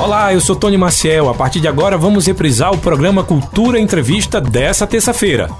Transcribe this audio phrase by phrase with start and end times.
[0.00, 1.28] Olá, eu sou Tony Maciel.
[1.28, 5.50] A partir de agora vamos reprisar o programa Cultura Entrevista dessa terça-feira.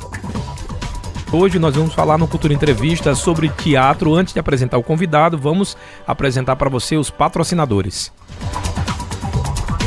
[1.30, 4.14] Hoje nós vamos falar no Cultura Entrevista sobre teatro.
[4.14, 5.76] Antes de apresentar o convidado, vamos
[6.06, 8.10] apresentar para você os patrocinadores.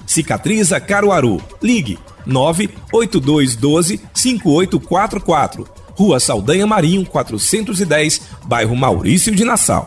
[0.06, 9.84] Cicatriza Caruaru, ligue 98212 5844 Rua Saldanha Marinho, 410, bairro Maurício de Nassau.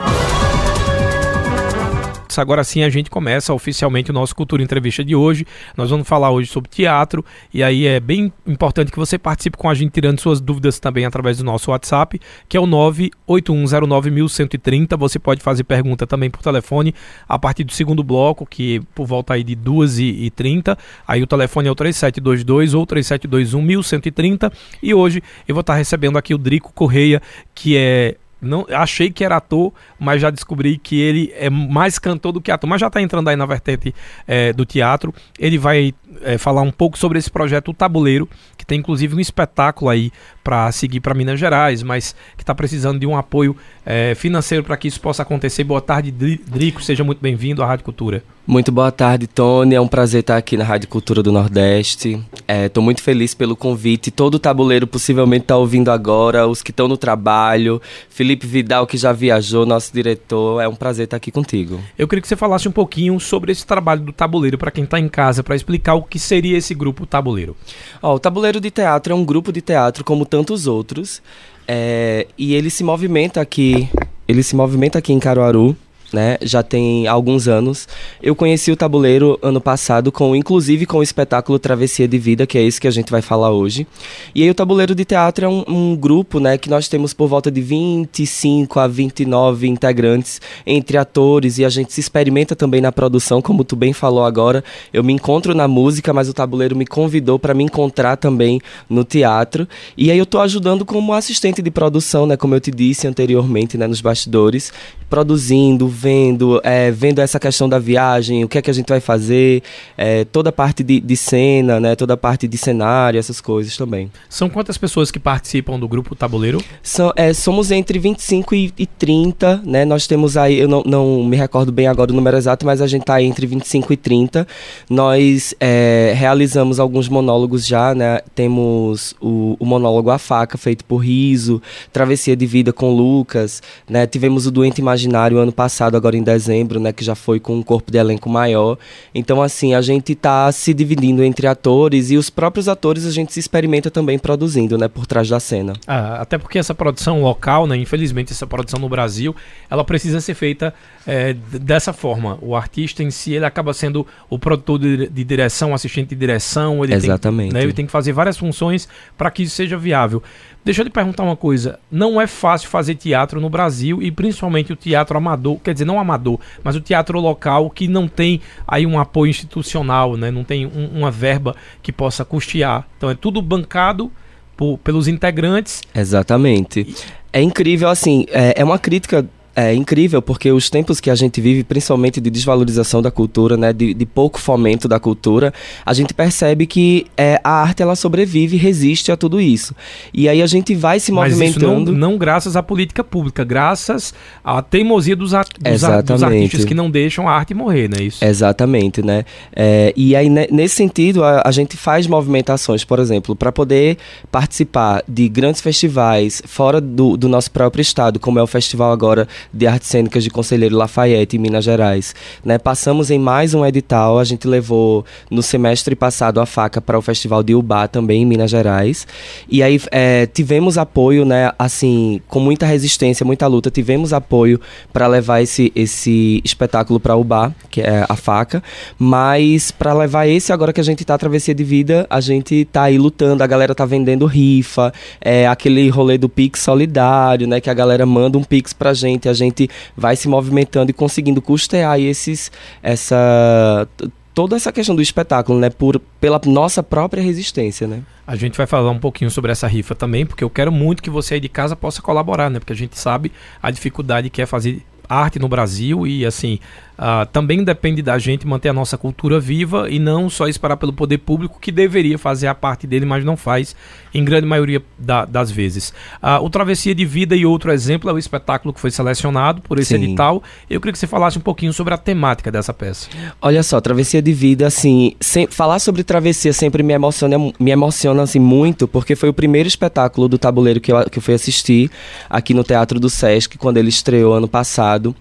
[2.41, 5.45] Agora sim a gente começa oficialmente o nosso Cultura Entrevista de hoje.
[5.75, 9.69] Nós vamos falar hoje sobre teatro e aí é bem importante que você participe com
[9.69, 14.97] a gente tirando suas dúvidas também através do nosso WhatsApp, que é o 981091130.
[14.97, 16.93] Você pode fazer pergunta também por telefone
[17.27, 20.77] a partir do segundo bloco, que por volta aí de 2h30.
[21.07, 24.51] Aí o telefone é o 3722 ou 3721 1130.
[24.81, 27.21] E hoje eu vou estar recebendo aqui o Drico Correia,
[27.53, 32.31] que é não, achei que era ator, mas já descobri que ele é mais cantor
[32.31, 32.69] do que ator.
[32.69, 33.93] Mas já está entrando aí na vertente
[34.27, 35.13] é, do teatro.
[35.37, 39.19] Ele vai é, falar um pouco sobre esse projeto O Tabuleiro, que tem inclusive um
[39.19, 40.11] espetáculo aí
[40.43, 43.55] para seguir para Minas Gerais, mas que está precisando de um apoio
[43.85, 45.63] é, financeiro para que isso possa acontecer.
[45.63, 46.83] Boa tarde, Drico.
[46.83, 48.23] Seja muito bem-vindo à Rádio Cultura.
[48.47, 49.73] Muito boa tarde, Tony.
[49.73, 52.23] É um prazer estar aqui na Rádio Cultura do Nordeste.
[52.47, 54.11] Estou é, muito feliz pelo convite.
[54.11, 57.81] Todo o tabuleiro possivelmente está ouvindo agora, os que estão no trabalho.
[58.07, 60.61] Felipe Vidal, que já viajou, nosso diretor.
[60.61, 61.79] É um prazer estar aqui contigo.
[61.97, 64.99] Eu queria que você falasse um pouquinho sobre esse trabalho do tabuleiro para quem está
[64.99, 67.55] em casa, para explicar o que seria esse grupo Tabuleiro.
[68.01, 71.21] Oh, o Tabuleiro de Teatro é um grupo de teatro como tantos outros.
[71.67, 73.89] É, e ele se movimenta aqui.
[74.27, 75.75] Ele se movimenta aqui em Caruaru
[76.15, 76.37] né?
[76.41, 77.87] Já tem alguns anos.
[78.23, 82.57] Eu conheci o tabuleiro ano passado, com inclusive com o espetáculo Travessia de Vida, que
[82.57, 83.85] é esse que a gente vai falar hoje.
[84.33, 87.27] E aí o tabuleiro de teatro é um, um grupo, né, que nós temos por
[87.27, 92.93] volta de 25 a 29 integrantes entre atores e a gente se experimenta também na
[92.93, 94.63] produção, como tu bem falou agora.
[94.93, 99.03] Eu me encontro na música, mas o tabuleiro me convidou para me encontrar também no
[99.03, 99.67] teatro.
[99.97, 103.77] E aí eu tô ajudando como assistente de produção, né, como eu te disse anteriormente,
[103.77, 104.71] né, nos bastidores,
[105.09, 108.99] produzindo, vendo, é, vendo essa questão da viagem, o que é que a gente vai
[108.99, 109.63] fazer,
[109.97, 113.75] é, toda a parte de, de cena, né, toda a parte de cenário, essas coisas
[113.75, 114.11] também.
[114.29, 116.63] São quantas pessoas que participam do grupo Tabuleiro?
[116.83, 121.23] São, é, somos entre 25 e, e 30, né, nós temos aí, eu não, não
[121.23, 124.47] me recordo bem agora o número exato, mas a gente está entre 25 e 30.
[124.87, 130.97] Nós é, realizamos alguns monólogos já, né, temos o, o monólogo A Faca, feito por
[130.97, 131.61] Riso,
[131.91, 136.23] Travessia de Vida com Lucas, né, tivemos o Doente Imaginário Imaginário ano passado, agora em
[136.23, 138.77] dezembro, né, que já foi com um corpo de elenco maior.
[139.13, 143.33] Então, assim, a gente está se dividindo entre atores e os próprios atores a gente
[143.33, 145.73] se experimenta também produzindo, né, por trás da cena.
[145.87, 149.35] Ah, até porque essa produção local, né, infelizmente essa produção no Brasil,
[149.69, 150.73] ela precisa ser feita
[151.05, 152.37] é, dessa forma.
[152.41, 156.83] O artista em si, ele acaba sendo o produtor de, de direção, assistente de direção.
[156.83, 157.51] Ele Exatamente.
[157.51, 158.87] Tem, né, ele tem que fazer várias funções
[159.17, 160.21] para que isso seja viável.
[160.65, 161.79] Deixa eu te perguntar uma coisa.
[161.91, 165.99] Não é fácil fazer teatro no Brasil e principalmente o teatro amador, quer dizer, não
[165.99, 170.31] amador, mas o teatro local que não tem aí um apoio institucional, né?
[170.31, 172.87] Não tem um, uma verba que possa custear.
[172.97, 174.11] Então é tudo bancado
[174.57, 175.83] por, pelos integrantes.
[175.93, 176.95] Exatamente.
[177.31, 181.39] É incrível, assim, é, é uma crítica é incrível porque os tempos que a gente
[181.39, 185.53] vive, principalmente de desvalorização da cultura, né, de, de pouco fomento da cultura,
[185.85, 189.73] a gente percebe que é, a arte ela sobrevive, resiste a tudo isso.
[190.13, 191.91] E aí a gente vai se Mas movimentando.
[191.93, 194.13] Não, não, graças à política pública, graças
[194.43, 198.23] à teimosia dos, dos, dos, artistas que não deixam a arte morrer, não é isso?
[198.23, 199.23] Exatamente, né?
[199.55, 203.97] É, e aí nesse sentido a, a gente faz movimentações, por exemplo, para poder
[204.29, 209.27] participar de grandes festivais fora do, do nosso próprio estado, como é o festival agora
[209.53, 212.13] de Artes Cênicas de Conselheiro Lafayette, em Minas Gerais.
[212.43, 212.57] Né?
[212.57, 217.01] Passamos em mais um edital, a gente levou no semestre passado a faca para o
[217.01, 219.07] Festival de Ubá, também em Minas Gerais.
[219.49, 224.59] E aí é, tivemos apoio, né, assim, com muita resistência, muita luta, tivemos apoio
[224.91, 228.63] para levar esse, esse espetáculo para Ubá, que é a faca,
[228.97, 232.83] mas para levar esse agora que a gente está travessia de vida, a gente está
[232.83, 237.69] aí lutando, a galera tá vendendo rifa, é aquele rolê do Pix solidário, né, que
[237.69, 241.99] a galera manda um Pix pra gente, a gente vai se movimentando e conseguindo custear
[241.99, 242.51] esses,
[242.81, 243.87] essa
[244.33, 248.01] toda essa questão do espetáculo, né, por, pela nossa própria resistência, né?
[248.27, 251.09] A gente vai falar um pouquinho sobre essa rifa também, porque eu quero muito que
[251.09, 252.59] você aí de casa possa colaborar, né?
[252.59, 253.31] Porque a gente sabe
[253.63, 256.59] a dificuldade que é fazer arte no Brasil e assim
[256.97, 260.93] uh, também depende da gente manter a nossa cultura viva e não só esperar pelo
[260.93, 263.75] poder público que deveria fazer a parte dele, mas não faz
[264.13, 265.89] em grande maioria da, das vezes.
[266.21, 269.79] Uh, o Travessia de Vida e outro exemplo é o espetáculo que foi selecionado por
[269.79, 270.03] esse Sim.
[270.03, 270.41] edital.
[270.69, 273.09] Eu queria que você falasse um pouquinho sobre a temática dessa peça.
[273.41, 278.23] Olha só, Travessia de Vida, assim, sem, falar sobre Travessia sempre me emociona, me emociona
[278.23, 281.91] assim, muito, porque foi o primeiro espetáculo do tabuleiro que eu, que eu fui assistir
[282.29, 285.15] aqui no Teatro do Sesc, quando ele estreou ano passado.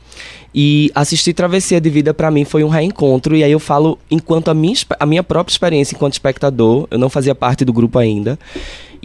[0.56, 3.36] E assistir Travessia de Vida para mim foi um reencontro.
[3.36, 7.08] E aí eu falo enquanto a minha, a minha própria experiência enquanto espectador, eu não
[7.08, 8.38] fazia parte do grupo ainda.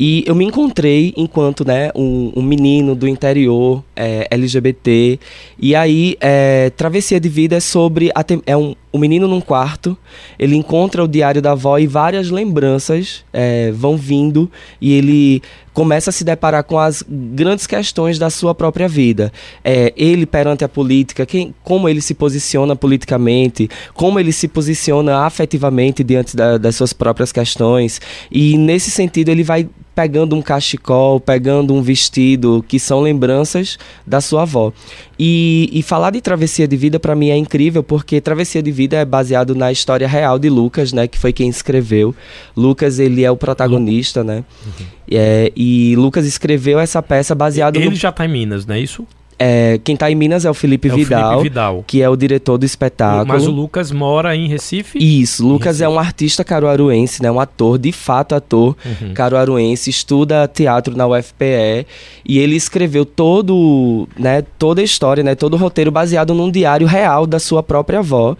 [0.02, 5.20] E eu me encontrei enquanto né, um, um menino do interior é, LGBT.
[5.60, 8.10] E aí, é, Travessia de Vida é sobre.
[8.16, 9.98] A, é um, um menino num quarto,
[10.38, 14.50] ele encontra o diário da avó e várias lembranças é, vão vindo
[14.82, 15.42] e ele
[15.74, 19.32] começa a se deparar com as grandes questões da sua própria vida.
[19.64, 25.20] É, ele perante a política, quem, como ele se posiciona politicamente, como ele se posiciona
[25.20, 28.02] afetivamente diante da, das suas próprias questões.
[28.32, 29.70] E nesse sentido ele vai
[30.00, 34.72] pegando um cachecol, pegando um vestido, que são lembranças da sua avó.
[35.20, 38.96] E, e falar de Travessia de Vida para mim é incrível, porque Travessia de Vida
[38.96, 42.16] é baseado na história real de Lucas, né, que foi quem escreveu.
[42.56, 44.46] Lucas, ele é o protagonista, né?
[44.66, 44.86] Uhum.
[45.12, 47.96] É, e Lucas escreveu essa peça baseado ele no...
[47.96, 49.06] já está em Minas, não é isso?
[49.42, 52.10] É, quem está em Minas é o Felipe, é Vidal, o Felipe Vidal, que é
[52.10, 53.26] o diretor do espetáculo.
[53.26, 55.00] Mas o Lucas mora em Recife?
[55.00, 55.84] Isso, Lucas Recife.
[55.86, 59.14] é um artista caruaruense, né, um ator, de fato ator uhum.
[59.14, 61.88] caruaruense, estuda teatro na UFPE
[62.26, 66.86] e ele escreveu todo, né, toda a história, né, todo o roteiro baseado num diário
[66.86, 68.36] real da sua própria avó.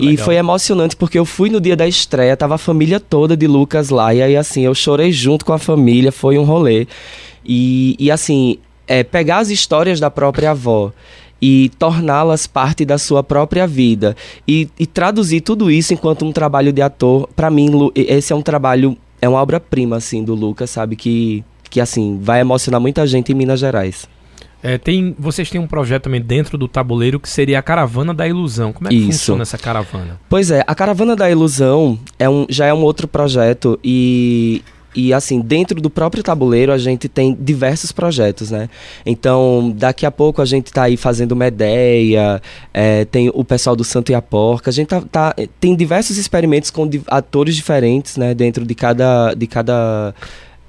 [0.00, 3.48] E foi emocionante porque eu fui no dia da estreia, tava a família toda de
[3.48, 6.86] Lucas lá e aí assim, eu chorei junto com a família, foi um rolê.
[7.44, 8.58] E, e assim,
[8.88, 10.92] é, pegar as histórias da própria avó
[11.40, 16.72] e torná-las parte da sua própria vida e, e, traduzir tudo isso enquanto um trabalho
[16.72, 20.96] de ator para mim esse é um trabalho é uma obra-prima assim do Lucas sabe
[20.96, 24.08] que que assim vai emocionar muita gente em Minas Gerais
[24.60, 28.26] é, tem, vocês têm um projeto também dentro do tabuleiro que seria a Caravana da
[28.26, 28.72] Ilusão.
[28.72, 29.10] Como é que Isso.
[29.12, 30.20] funciona essa caravana?
[30.28, 34.64] Pois é, a Caravana da Ilusão é um, já é um outro projeto e
[34.94, 38.68] e assim, dentro do próprio tabuleiro a gente tem diversos projetos, né?
[39.04, 42.40] Então, daqui a pouco a gente tá aí fazendo Medeia,
[42.72, 46.16] é, tem o pessoal do Santo e a Porca, a gente tá, tá tem diversos
[46.16, 48.34] experimentos com atores diferentes, né?
[48.34, 50.14] Dentro de cada, de cada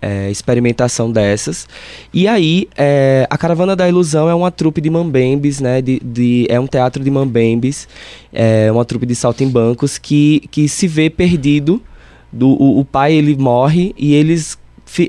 [0.02, 1.68] é, experimentação dessas.
[2.14, 5.82] E aí, é, a Caravana da Ilusão é uma trupe de mambembes, né?
[5.82, 7.88] De, de, é um teatro de mambembes,
[8.34, 11.82] é uma trupe de saltimbancos que, que se vê perdido
[12.32, 14.58] do o, o pai ele morre e eles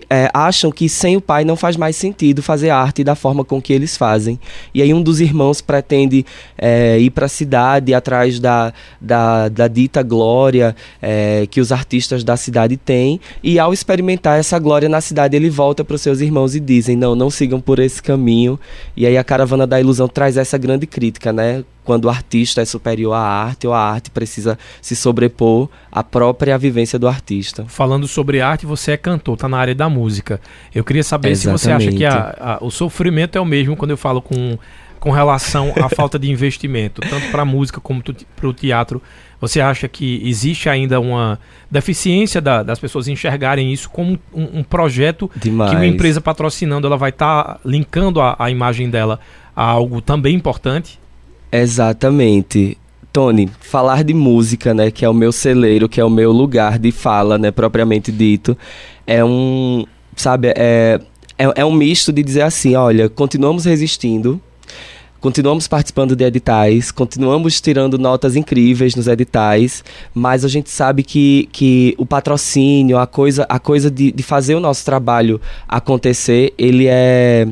[0.08, 3.60] é, acham que sem o pai não faz mais sentido fazer arte da forma com
[3.60, 4.38] que eles fazem.
[4.74, 6.24] E aí um dos irmãos pretende
[6.58, 12.22] é, ir para a cidade atrás da, da, da dita glória é, que os artistas
[12.22, 13.20] da cidade têm.
[13.42, 16.96] E ao experimentar essa glória na cidade, ele volta para os seus irmãos e dizem:
[16.96, 18.60] não, não sigam por esse caminho.
[18.96, 21.64] E aí a caravana da ilusão traz essa grande crítica, né?
[21.84, 26.56] Quando o artista é superior à arte ou a arte precisa se sobrepor à própria
[26.58, 27.64] vivência do artista.
[27.68, 30.40] Falando sobre arte, você é cantor, está na área da música.
[30.74, 31.60] Eu queria saber Exatamente.
[31.60, 34.58] se você acha que a, a, o sofrimento é o mesmo quando eu falo com,
[34.98, 39.02] com relação à falta de investimento, tanto para a música como para o teatro.
[39.40, 41.38] Você acha que existe ainda uma
[41.70, 45.70] deficiência da, das pessoas enxergarem isso como um, um projeto Demais.
[45.70, 49.18] que uma empresa patrocinando ela vai estar tá linkando a, a imagem dela
[49.56, 51.00] a algo também importante?
[51.52, 52.76] Exatamente.
[53.12, 56.78] Tony, falar de música, né, que é o meu celeiro, que é o meu lugar
[56.78, 58.56] de fala, né, propriamente dito,
[59.04, 61.00] é um, sabe, é,
[61.36, 64.40] é, é um misto de dizer assim, olha, continuamos resistindo,
[65.20, 69.82] continuamos participando de editais, continuamos tirando notas incríveis nos editais,
[70.14, 74.54] mas a gente sabe que, que o patrocínio, a coisa, a coisa de, de fazer
[74.54, 77.48] o nosso trabalho acontecer, ele é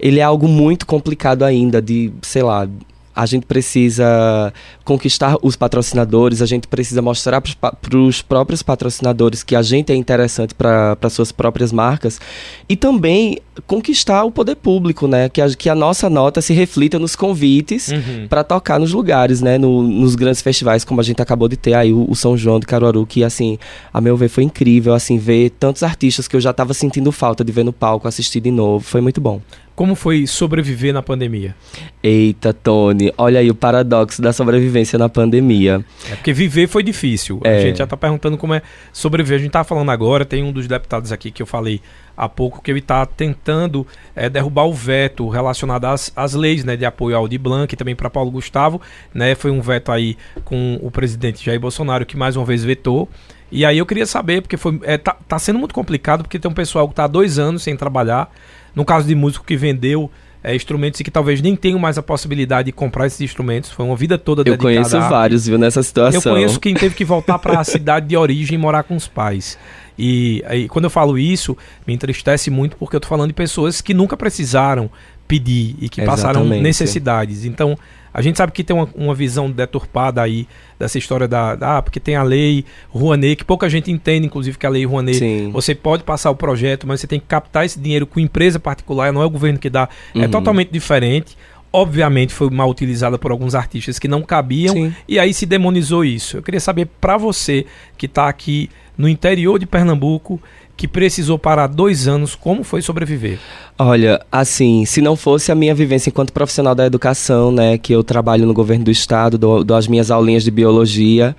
[0.00, 2.68] ele é algo muito complicado ainda de, sei lá,
[3.14, 4.52] a gente precisa
[4.84, 9.94] conquistar os patrocinadores, a gente precisa mostrar para os próprios patrocinadores que a gente é
[9.94, 12.20] interessante para suas próprias marcas
[12.68, 15.28] e também conquistar o poder público, né?
[15.28, 18.26] Que a, que a nossa nota se reflita nos convites uhum.
[18.28, 19.58] para tocar nos lugares, né?
[19.58, 22.58] No, nos grandes festivais, como a gente acabou de ter aí, o, o, São João
[22.58, 23.58] de Caruaru, que, assim,
[23.92, 27.44] a meu ver, foi incrível, assim, ver tantos artistas que eu já estava sentindo falta
[27.44, 29.40] de ver no palco, assistir de novo, foi muito bom.
[29.82, 31.56] Como foi sobreviver na pandemia?
[32.00, 35.84] Eita, Tony, olha aí o paradoxo da sobrevivência na pandemia.
[36.08, 37.40] É porque viver foi difícil.
[37.42, 37.56] É.
[37.56, 38.62] A gente já está perguntando como é
[38.92, 39.34] sobreviver.
[39.34, 41.80] A gente está falando agora, tem um dos deputados aqui que eu falei
[42.16, 43.84] há pouco que ele está tentando
[44.14, 47.76] é, derrubar o veto relacionado às, às leis né, de apoio ao Aldi Blanc e
[47.76, 48.80] também para Paulo Gustavo.
[49.12, 53.08] Né, foi um veto aí com o presidente Jair Bolsonaro que mais uma vez vetou.
[53.50, 56.48] E aí eu queria saber, porque foi, é, tá, tá sendo muito complicado, porque tem
[56.48, 58.30] um pessoal que está há dois anos sem trabalhar
[58.74, 60.10] no caso de músico que vendeu
[60.44, 63.70] é, instrumentos e que talvez nem tenham mais a possibilidade de comprar esses instrumentos.
[63.70, 64.72] Foi uma vida toda dedicada.
[64.72, 66.20] Eu conheço vários, viu, nessa situação.
[66.20, 69.06] Eu conheço quem teve que voltar para a cidade de origem e morar com os
[69.06, 69.56] pais.
[69.98, 73.80] E, e, quando eu falo isso, me entristece muito porque eu estou falando de pessoas
[73.80, 74.90] que nunca precisaram
[75.28, 76.06] pedir e que Exatamente.
[76.06, 77.44] passaram necessidades.
[77.44, 77.78] Então,
[78.12, 80.46] a gente sabe que tem uma, uma visão deturpada aí
[80.78, 84.58] dessa história da, da, Ah, porque tem a lei Rouanet, que pouca gente entende, inclusive,
[84.58, 85.18] que a lei Rouanet.
[85.18, 85.50] Sim.
[85.52, 89.12] Você pode passar o projeto, mas você tem que captar esse dinheiro com empresa particular,
[89.12, 89.88] não é o governo que dá.
[90.14, 90.24] É uhum.
[90.24, 91.36] É totalmente diferente
[91.72, 94.94] obviamente foi mal utilizada por alguns artistas que não cabiam Sim.
[95.08, 96.36] e aí se demonizou isso.
[96.36, 97.64] Eu queria saber para você
[97.96, 100.40] que está aqui no interior de Pernambuco
[100.82, 103.38] que precisou parar dois anos, como foi sobreviver?
[103.78, 108.02] Olha, assim, se não fosse a minha vivência enquanto profissional da educação, né, que eu
[108.02, 111.36] trabalho no governo do estado, dou, dou as minhas aulinhas de biologia,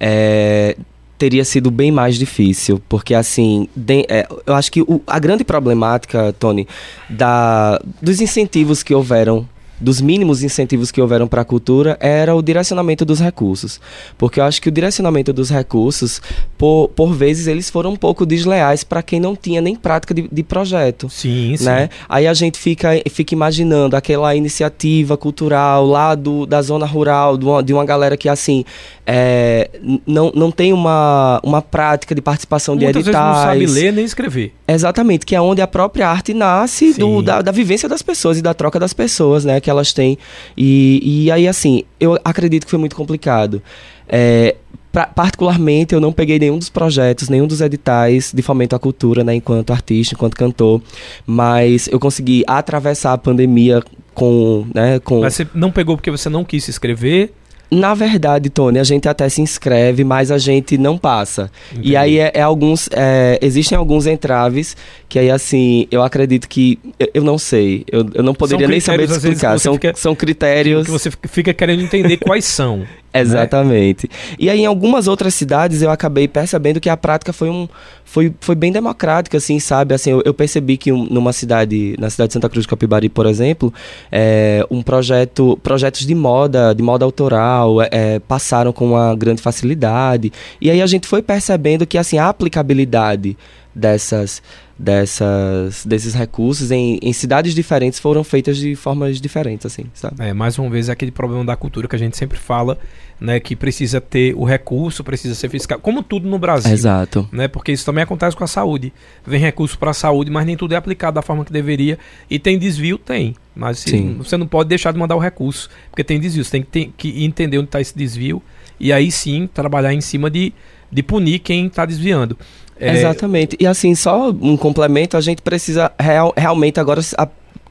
[0.00, 0.74] é,
[1.18, 5.44] teria sido bem mais difícil, porque assim, de, é, eu acho que o, a grande
[5.44, 6.66] problemática, Tony,
[7.10, 9.46] da, dos incentivos que houveram
[9.80, 13.80] dos mínimos incentivos que houveram para a cultura era o direcionamento dos recursos.
[14.16, 16.20] Porque eu acho que o direcionamento dos recursos,
[16.56, 20.28] por, por vezes, eles foram um pouco desleais para quem não tinha nem prática de,
[20.30, 21.08] de projeto.
[21.08, 21.88] Sim, né?
[21.90, 21.98] sim.
[22.08, 27.44] Aí a gente fica, fica imaginando aquela iniciativa cultural lá do, da zona rural, de
[27.44, 28.64] uma, de uma galera que, assim,
[29.06, 29.70] é,
[30.06, 33.16] não, não tem uma, uma prática de participação Muitas de editais.
[33.16, 34.54] Vezes não sabe ler nem escrever.
[34.66, 38.42] Exatamente, que é onde a própria arte nasce do, da, da vivência das pessoas e
[38.42, 39.60] da troca das pessoas, né?
[39.68, 40.16] Que elas têm.
[40.56, 43.62] E, e aí, assim, eu acredito que foi muito complicado.
[44.08, 44.56] É,
[44.90, 49.22] pra, particularmente, eu não peguei nenhum dos projetos, nenhum dos editais de fomento à cultura,
[49.22, 50.80] né, enquanto artista, enquanto cantor,
[51.26, 53.82] mas eu consegui atravessar a pandemia
[54.14, 55.20] com, né, com...
[55.20, 57.34] Mas você não pegou porque você não quis se inscrever?
[57.70, 61.50] Na verdade, Tony, a gente até se inscreve, mas a gente não passa.
[61.72, 61.90] Entendi.
[61.90, 62.88] E aí é, é alguns.
[62.92, 64.76] É, existem alguns entraves
[65.08, 66.78] que aí, assim, eu acredito que.
[66.98, 67.84] Eu, eu não sei.
[67.90, 69.58] Eu, eu não poderia nem saber explicar.
[69.58, 70.86] São, fica, são critérios.
[70.86, 72.86] Que você fica querendo entender quais são.
[73.12, 73.20] Né?
[73.20, 74.08] Exatamente.
[74.10, 74.36] Né?
[74.38, 77.68] E aí, em algumas outras cidades, eu acabei percebendo que a prática foi, um,
[78.04, 79.94] foi, foi bem democrática, assim, sabe?
[79.94, 83.08] Assim, eu, eu percebi que um, numa cidade, na cidade de Santa Cruz de Capibari,
[83.08, 83.72] por exemplo,
[84.12, 90.32] é, um projeto, projetos de moda, de moda autoral, é, passaram com uma grande facilidade.
[90.60, 93.36] E aí a gente foi percebendo que, assim, a aplicabilidade
[93.78, 94.42] dessas
[94.78, 100.16] dessas desses recursos em, em cidades diferentes foram feitas de formas diferentes assim sabe?
[100.20, 102.78] É mais uma vez é aquele problema da cultura que a gente sempre fala
[103.20, 107.28] né que precisa ter o recurso precisa ser fiscal como tudo no Brasil exato.
[107.32, 108.92] né porque isso também acontece com a saúde.
[109.26, 111.98] Vem recurso para a saúde mas nem tudo é aplicado da forma que deveria
[112.30, 112.98] e tem desvio?
[112.98, 116.52] Tem mas se, você não pode deixar de mandar o recurso porque tem desvio você
[116.52, 118.40] tem que, ter, que entender onde está esse desvio
[118.78, 120.52] e aí sim trabalhar em cima de
[120.90, 122.38] de punir quem está desviando
[122.78, 122.96] é...
[122.96, 123.56] Exatamente.
[123.58, 127.00] E assim, só um complemento, a gente precisa real, realmente agora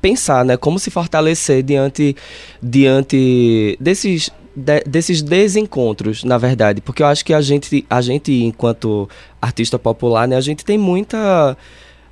[0.01, 0.57] pensar, né?
[0.57, 2.15] Como se fortalecer diante,
[2.61, 6.81] diante desses, de, desses desencontros, na verdade.
[6.81, 9.09] Porque eu acho que a gente, a gente enquanto
[9.41, 10.35] artista popular, né?
[10.35, 11.57] A gente tem muita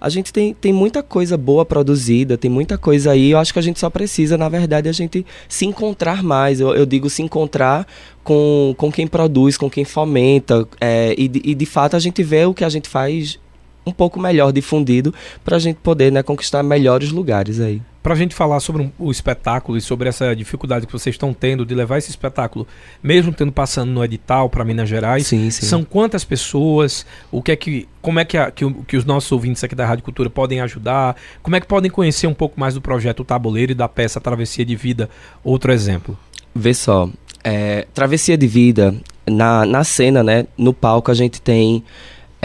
[0.05, 3.31] a gente tem, tem muita coisa boa produzida, tem muita coisa aí.
[3.31, 6.59] Eu acho que a gente só precisa, na verdade, a gente se encontrar mais.
[6.59, 7.87] Eu, eu digo se encontrar
[8.23, 10.67] com, com quem produz, com quem fomenta.
[10.79, 13.39] É, e, e de fato a gente vê o que a gente faz
[13.83, 15.11] um pouco melhor difundido
[15.43, 17.81] para a gente poder né, conquistar melhores lugares aí.
[18.05, 21.33] Para a gente falar sobre um, o espetáculo e sobre essa dificuldade que vocês estão
[21.33, 22.67] tendo de levar esse espetáculo,
[23.01, 25.65] mesmo tendo passando no edital para Minas Gerais, Sim, sim.
[25.65, 27.03] são quantas pessoas?
[27.31, 29.87] O que é que, como é que, a- que, que os nossos ouvintes aqui da
[29.87, 31.15] Rádio Cultura podem ajudar?
[31.41, 34.63] Como é que podem conhecer um pouco mais do projeto Tabuleiro e da peça Travessia
[34.63, 35.09] de Vida?
[35.43, 36.15] Outro exemplo.
[36.53, 37.09] Vê só,
[37.43, 38.93] é, Travessia de Vida,
[39.25, 41.83] na, na cena, né, no palco a gente tem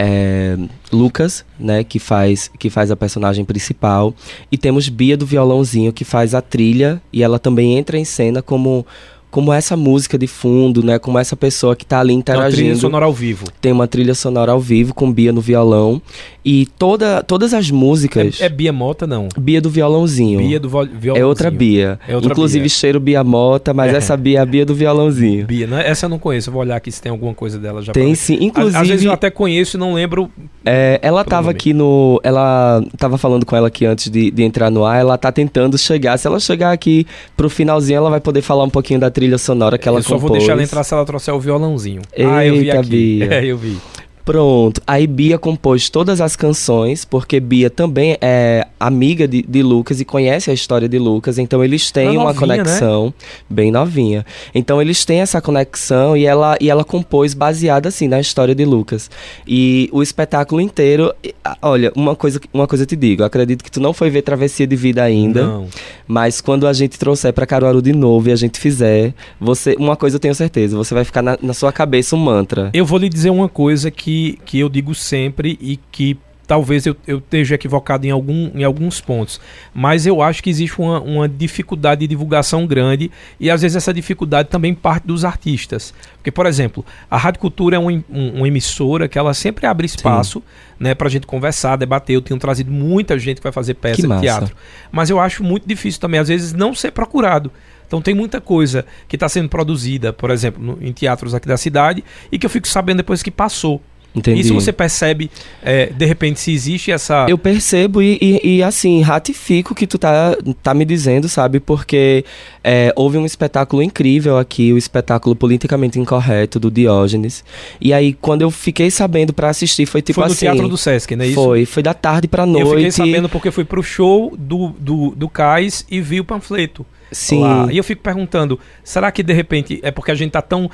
[0.03, 0.57] é,
[0.91, 4.15] Lucas, né, que faz, que faz a personagem principal,
[4.51, 8.41] e temos Bia do violãozinho, que faz a trilha, e ela também entra em cena
[8.41, 8.83] como,
[9.31, 12.37] como essa música de fundo, né, como essa pessoa que tá ali É uma trilha
[12.37, 12.77] interagindo.
[12.77, 13.45] sonora ao vivo.
[13.61, 16.01] Tem uma trilha sonora ao vivo com Bia no violão,
[16.43, 18.41] e toda, todas as músicas...
[18.41, 19.29] É, é Bia Mota, não.
[19.39, 20.39] Bia do violãozinho.
[20.39, 21.15] Bia do violãozinho.
[21.17, 21.99] É outra Bia.
[22.07, 22.69] É outra Inclusive Bia.
[22.69, 23.97] cheiro Bia Mota, mas É.
[23.97, 25.45] essa Bia é a Bia do violãozinho.
[25.45, 25.87] Bia, né?
[25.87, 26.49] Essa eu não conheço.
[26.49, 27.93] Eu vou olhar aqui se tem alguma coisa dela já.
[27.93, 28.15] pra Tem ver.
[28.17, 28.35] sim.
[28.35, 30.29] Às- Inclusive, Às vezes eu até conheço e não lembro.
[30.65, 31.55] é, ela tava nome.
[31.55, 32.19] aqui no.
[32.23, 34.99] Ela tava falando com ela aqui antes de, de entrar no ar.
[34.99, 36.17] Ela tá tentando chegar.
[36.17, 37.05] Se ela chegar aqui
[37.37, 40.11] pro finalzinho, ela vai poder falar um pouquinho da trilha sonora que ela eu só
[40.11, 40.39] vou compôs.
[40.39, 42.01] deixar ela entrar se ela trouxer o violãozinho.
[42.17, 42.89] ah, eu vi Eita, aqui.
[42.89, 43.25] Bia.
[43.33, 43.77] É, eu vi.
[44.23, 44.81] Pronto.
[44.85, 50.05] Aí Bia compôs todas as canções, porque Bia também é amiga de, de Lucas e
[50.05, 52.63] conhece a história de Lucas, então eles têm uma novinha, né?
[52.63, 53.13] conexão
[53.49, 54.25] bem novinha.
[54.53, 58.65] Então eles têm essa conexão e ela, e ela compôs baseada assim na história de
[58.65, 59.09] Lucas.
[59.47, 61.13] E o espetáculo inteiro,
[61.61, 64.23] olha, uma coisa, uma coisa eu te digo, eu acredito que tu não foi ver
[64.23, 65.45] Travessia de Vida ainda.
[65.45, 65.67] Não.
[66.07, 69.95] Mas quando a gente trouxer pra Caruaru de novo e a gente fizer, você, uma
[69.95, 72.69] coisa eu tenho certeza, você vai ficar na, na sua cabeça um mantra.
[72.73, 76.17] Eu vou lhe dizer uma coisa que, que eu digo sempre e que
[76.47, 79.39] talvez eu, eu esteja equivocado em, algum, em alguns pontos.
[79.73, 83.93] Mas eu acho que existe uma, uma dificuldade de divulgação grande e às vezes essa
[83.93, 85.93] dificuldade também parte dos artistas.
[86.17, 89.65] Porque, por exemplo, a Rádio Cultura é uma, em- um- uma emissora que ela sempre
[89.65, 90.43] abre espaço
[90.79, 92.15] né, pra gente conversar, debater.
[92.15, 94.55] Eu tenho trazido muita gente que vai fazer peça de teatro.
[94.91, 97.51] Mas eu acho muito difícil também, às vezes, não ser procurado.
[97.87, 101.57] Então tem muita coisa que está sendo produzida, por exemplo, no- em teatros aqui da
[101.57, 103.81] cidade, e que eu fico sabendo depois que passou.
[104.13, 104.41] Entendi.
[104.41, 105.31] Isso você percebe,
[105.63, 107.25] é, de repente, se existe essa.
[107.29, 111.61] Eu percebo e, e- e, assim, ratifico o que tu tá, tá me dizendo, sabe?
[111.61, 112.25] Porque
[112.61, 117.43] é, houve um espetáculo incrível aqui, o espetáculo Politicamente Incorreto, do Diógenes.
[117.79, 120.45] E aí, quando eu fiquei sabendo pra assistir, foi tipo foi no assim...
[120.45, 121.35] Teatro do Sesc, não é isso?
[121.35, 122.65] Foi, foi da tarde pra noite.
[122.67, 126.85] Eu fiquei sabendo porque fui pro show do, do, do Cais e vi o panfleto.
[127.11, 127.41] Sim.
[127.41, 127.67] lá.
[127.71, 130.69] E eu fico perguntando, será que de repente é porque a gente tá tão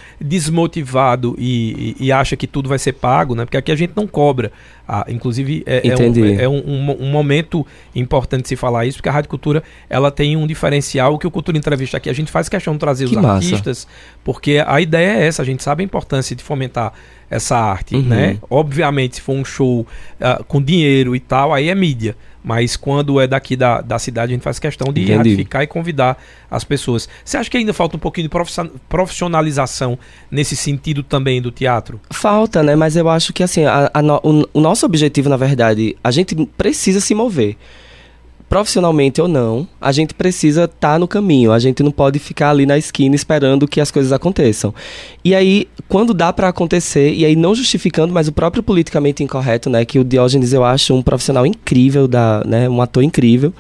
[0.48, 3.44] desmotivado e, e- e acha que tudo vai ser pago, né?
[3.46, 4.52] Porque aqui a gente não cobra.
[4.88, 9.10] Ah, inclusive, é, é um, é um- um- um momento importante se falar isso, porque
[9.10, 12.48] a Rádio Cultura ela tem um diferencial que o Cultura Entrevista aqui a gente faz
[12.48, 13.34] questão de trazer Que os massa.
[13.36, 13.88] artistas,
[14.24, 16.94] porque a ideia é essa, a gente sabe a importância de fomentar
[17.30, 18.04] essa arte, Uhum.
[18.04, 18.38] né?
[18.50, 19.86] Obviamente, se for um show
[20.22, 22.16] ah, com dinheiro e tal, aí é mídia.
[22.48, 25.18] Mas quando é daqui da, da cidade, a gente faz questão de Entendi.
[25.18, 26.18] ratificar e convidar
[26.50, 27.10] as pessoas.
[27.26, 30.00] Você acha que ainda falta um pouquinho de profission- profissionalização
[30.32, 32.00] nesse sentido também do teatro?
[32.10, 32.74] Falta, né?
[32.74, 36.36] Mas eu acho que assim, a- a o, o nosso objetivo, na verdade, a gente
[36.58, 37.58] precisa se mover.
[38.50, 41.52] Profissionalmente ou não, a gente precisa estar no caminho.
[41.52, 44.74] A gente não pode ficar ali na esquina esperando que as coisas aconteçam.
[45.24, 49.70] E aí, quando dá pra acontecer, e aí não justificando, mas o próprio politicamente incorreto,
[49.70, 49.84] né?
[49.84, 53.54] Que o Diógenes eu acho um profissional incrível, da, né, um ator incrível.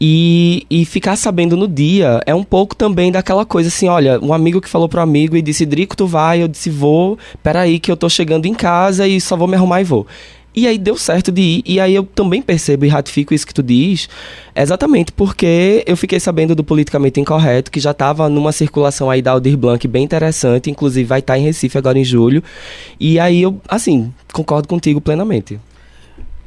[0.00, 4.32] E, e ficar sabendo no dia é um pouco também daquela coisa assim, olha, um
[4.32, 7.92] amigo que falou pro amigo e disse, Drico, tu vai, eu disse, vou, peraí que
[7.92, 10.06] eu tô chegando em casa e só vou me arrumar e vou.
[10.54, 13.54] E aí deu certo de ir, e aí eu também percebo e ratifico isso que
[13.54, 14.08] tu diz,
[14.54, 19.30] exatamente porque eu fiquei sabendo do politicamente incorreto, que já tava numa circulação aí da
[19.30, 22.42] Aldir Blanc bem interessante, inclusive vai estar em Recife agora em julho,
[22.98, 25.60] e aí eu, assim, concordo contigo plenamente.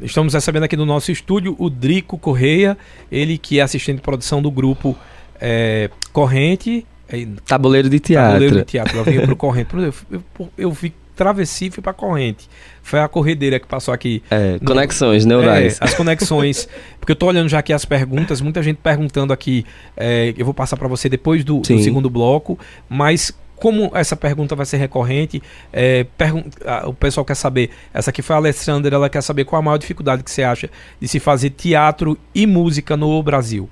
[0.02, 2.78] Estamos recebendo aqui no nosso estúdio o Drico Correia,
[3.10, 4.98] ele que é assistente de produção do grupo
[5.40, 6.86] é, Corrente.
[7.08, 8.32] É, Tabuleiro de teatro.
[8.32, 8.98] Tabuleiro de teatro.
[8.98, 9.70] Eu vim pro Corrente.
[9.74, 12.50] Eu, eu, eu vi travessia e fui pra Corrente.
[12.82, 14.22] Foi a corredeira que passou aqui.
[14.30, 15.80] É, No- conexões neurais.
[15.80, 16.68] É, as conexões.
[17.00, 19.66] Porque eu tô olhando já aqui as perguntas, muita gente perguntando aqui.
[19.96, 22.58] é, eu vou passar para você depois do, do segundo bloco,
[22.90, 23.32] mas.
[23.56, 27.70] Como essa pergunta vai ser recorrente, é, pergun- ah, o pessoal quer saber.
[27.94, 30.70] Essa aqui foi a Alessandra, ela quer saber qual a maior dificuldade que você acha
[31.00, 33.70] de se fazer teatro e música no Brasil.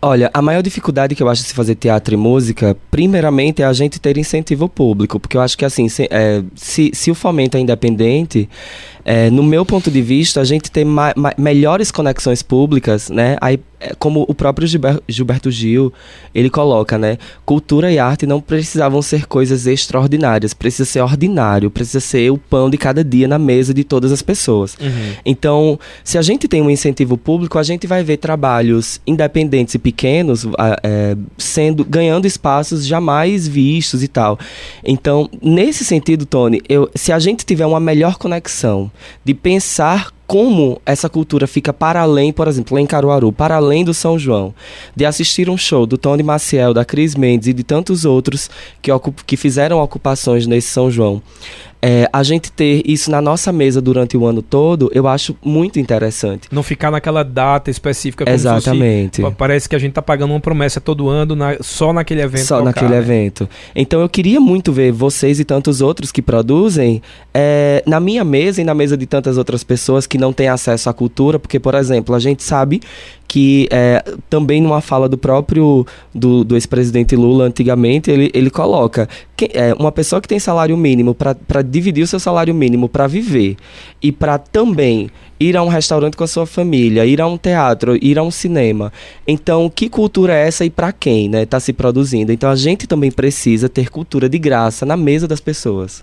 [0.00, 3.64] Olha, a maior dificuldade que eu acho de se fazer teatro e música, primeiramente, é
[3.64, 5.18] a gente ter incentivo público.
[5.18, 8.48] Porque eu acho que, assim, se, é, se, se o fomento é independente,
[9.04, 10.84] É, no meu ponto de vista, a gente tem
[11.38, 13.38] melhores conexões públicas, né?
[13.40, 13.58] Aí,
[13.98, 15.92] como o próprio Gilber Gilberto Gil,
[16.34, 17.18] ele coloca, né?
[17.44, 22.68] Cultura e arte não precisavam ser coisas extraordinárias, precisa ser ordinário, precisa ser o pão
[22.68, 24.76] de cada dia na mesa de todas as pessoas.
[24.80, 25.12] Uhum.
[25.24, 29.78] Então, se a gente tem um incentivo público, a gente vai ver trabalhos independentes e
[29.78, 30.46] pequenos
[30.82, 34.38] é, sendo ganhando espaços jamais vistos e tal.
[34.84, 38.90] Então, nesse sentido, Tony, eu, se a gente tiver uma melhor conexão
[39.24, 43.82] de pensar como essa cultura fica para além, por exemplo, lá em Caruaru, para além
[43.82, 44.54] do São João,
[44.94, 48.50] de assistir um show do Tony Maciel, da Cris Mendes e de tantos outros
[48.82, 48.90] que,
[49.26, 51.22] que fizeram ocupações nesse São João
[51.80, 55.78] é, a gente ter isso na nossa mesa durante o ano todo, eu acho muito
[55.78, 56.48] interessante.
[56.50, 58.28] Não ficar naquela data específica.
[58.28, 59.22] Exatamente.
[59.22, 62.46] Se, parece que a gente está pagando uma promessa todo ano na, só naquele evento.
[62.46, 62.98] Só local, naquele né?
[62.98, 63.48] evento.
[63.74, 67.00] Então eu queria muito ver vocês e tantos outros que produzem
[67.32, 70.90] é, na minha mesa e na mesa de tantas outras pessoas que não têm acesso
[70.90, 72.80] à cultura, porque, por exemplo, a gente sabe
[73.28, 79.06] que é, também numa fala do próprio do, do ex-presidente Lula antigamente ele, ele coloca
[79.36, 83.06] que, é, uma pessoa que tem salário mínimo para dividir o seu salário mínimo para
[83.06, 83.56] viver
[84.02, 87.96] e para também ir a um restaurante com a sua família, ir a um teatro,
[88.02, 88.92] ir a um cinema.
[89.26, 92.32] Então, que cultura é essa e para quem, né, está se produzindo?
[92.32, 96.02] Então, a gente também precisa ter cultura de graça na mesa das pessoas.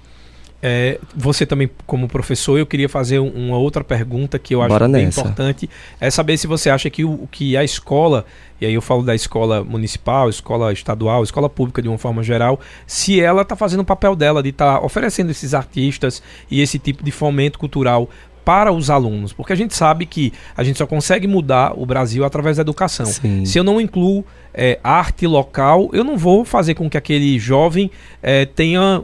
[0.68, 4.88] É, você também, como professor, eu queria fazer uma outra pergunta que eu acho Bora
[4.88, 5.22] bem nessa.
[5.22, 5.70] importante.
[6.00, 8.26] É saber se você acha que, o, que a escola,
[8.60, 12.60] e aí eu falo da escola municipal, escola estadual, escola pública de uma forma geral,
[12.88, 16.80] se ela está fazendo o papel dela de estar tá oferecendo esses artistas e esse
[16.80, 18.10] tipo de fomento cultural
[18.44, 22.24] para os alunos, porque a gente sabe que a gente só consegue mudar o Brasil
[22.26, 23.06] através da educação.
[23.06, 23.46] Sim.
[23.46, 27.90] Se eu não incluo é, arte local, eu não vou fazer com que aquele jovem
[28.22, 29.04] é, tenha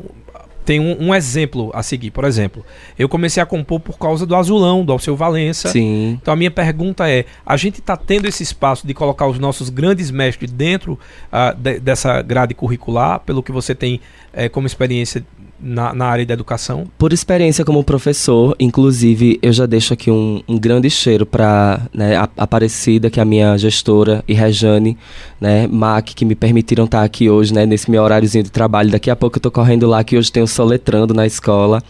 [0.72, 2.12] tem um, um, exemplo a seguir.
[2.12, 2.66] Por exemplo,
[2.98, 5.68] eu comecei a compor por causa do Azulão, do Alceu Valença.
[5.68, 6.18] Sim.
[6.22, 9.70] Então a minha pergunta é: a gente está tendo esse espaço de colocar os nossos
[9.70, 14.00] grandes mestres dentro uh, de, dessa grade curricular, pelo que você tem
[14.34, 15.26] uh, como experiência
[15.62, 16.88] na, na, área da educação?
[16.98, 22.16] Por experiência como professor, inclusive, eu já deixo aqui um, um grande cheiro para né,
[22.16, 24.98] a Aparecida, que é a minha gestora, e Rejane,
[25.40, 28.92] né, Mac, que me permitiram estar aqui hoje, né, nesse meu horáriozinho de trabalho.
[28.92, 31.82] Daqui a pouco eu estou correndo lá, que hoje tenho soletrando na escola.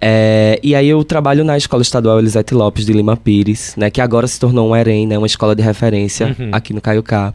[0.00, 4.00] É, e aí eu trabalho na Escola Estadual Elisete Lopes de Lima Pires, né, que
[4.00, 6.50] agora se tornou um EREM, né, uma escola de referência uhum.
[6.52, 7.32] aqui no Caiucá.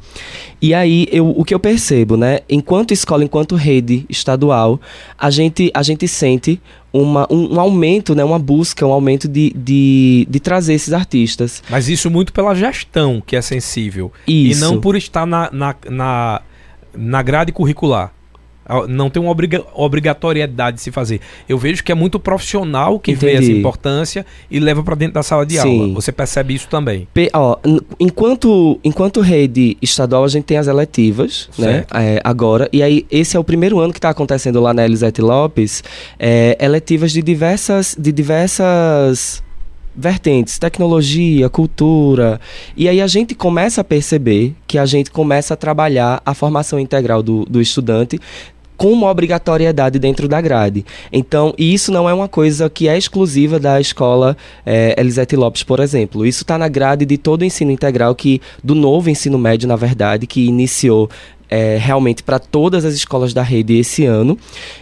[0.62, 4.80] E aí eu, o que eu percebo, né, enquanto escola, enquanto rede estadual,
[5.18, 6.62] a gente, a gente sente
[6.94, 11.64] uma, um, um, aumento, né, uma busca, um aumento de, de, de, trazer esses artistas.
[11.70, 14.12] Mas isso muito pela gestão, que é sensível.
[14.28, 14.60] Isso.
[14.60, 16.42] E não por estar na, na, na,
[16.96, 18.14] na grade curricular.
[18.88, 21.20] Não tem uma obriga obrigatoriedade de se fazer.
[21.50, 23.34] Eu vejo que é muito profissional que Entendi.
[23.34, 25.82] vê essa importância e leva para dentro da sala de Sim.
[25.82, 25.94] aula.
[25.96, 27.08] Você percebe isso também?
[27.14, 27.58] P ó,
[28.00, 31.94] enquanto, enquanto rede estadual, a gente tem as eletivas, né, certo.
[31.94, 32.16] né?
[32.16, 32.70] É, agora.
[32.72, 35.84] E aí, esse é o primeiro ano que está acontecendo lá na Elisete Lopes.
[36.20, 37.96] É, eletivas de diversas.
[37.98, 39.44] De diversas
[40.02, 42.42] vertentes, tecnologia, cultura.
[42.76, 46.80] E aí a gente começa a perceber que a gente começa a trabalhar a formação
[46.80, 48.20] integral do, do estudante
[48.82, 50.84] com uma obrigatoriedade dentro da grade.
[51.14, 54.36] Então, isso não é uma coisa que é exclusiva da escola
[54.66, 56.26] é, Elisete Lopes, por exemplo.
[56.26, 59.76] Isso está na grade de todo o ensino integral, que do novo ensino médio, na
[59.76, 61.08] verdade, que iniciou
[61.52, 64.40] é, realmente para todas as escolas da rede esse ano.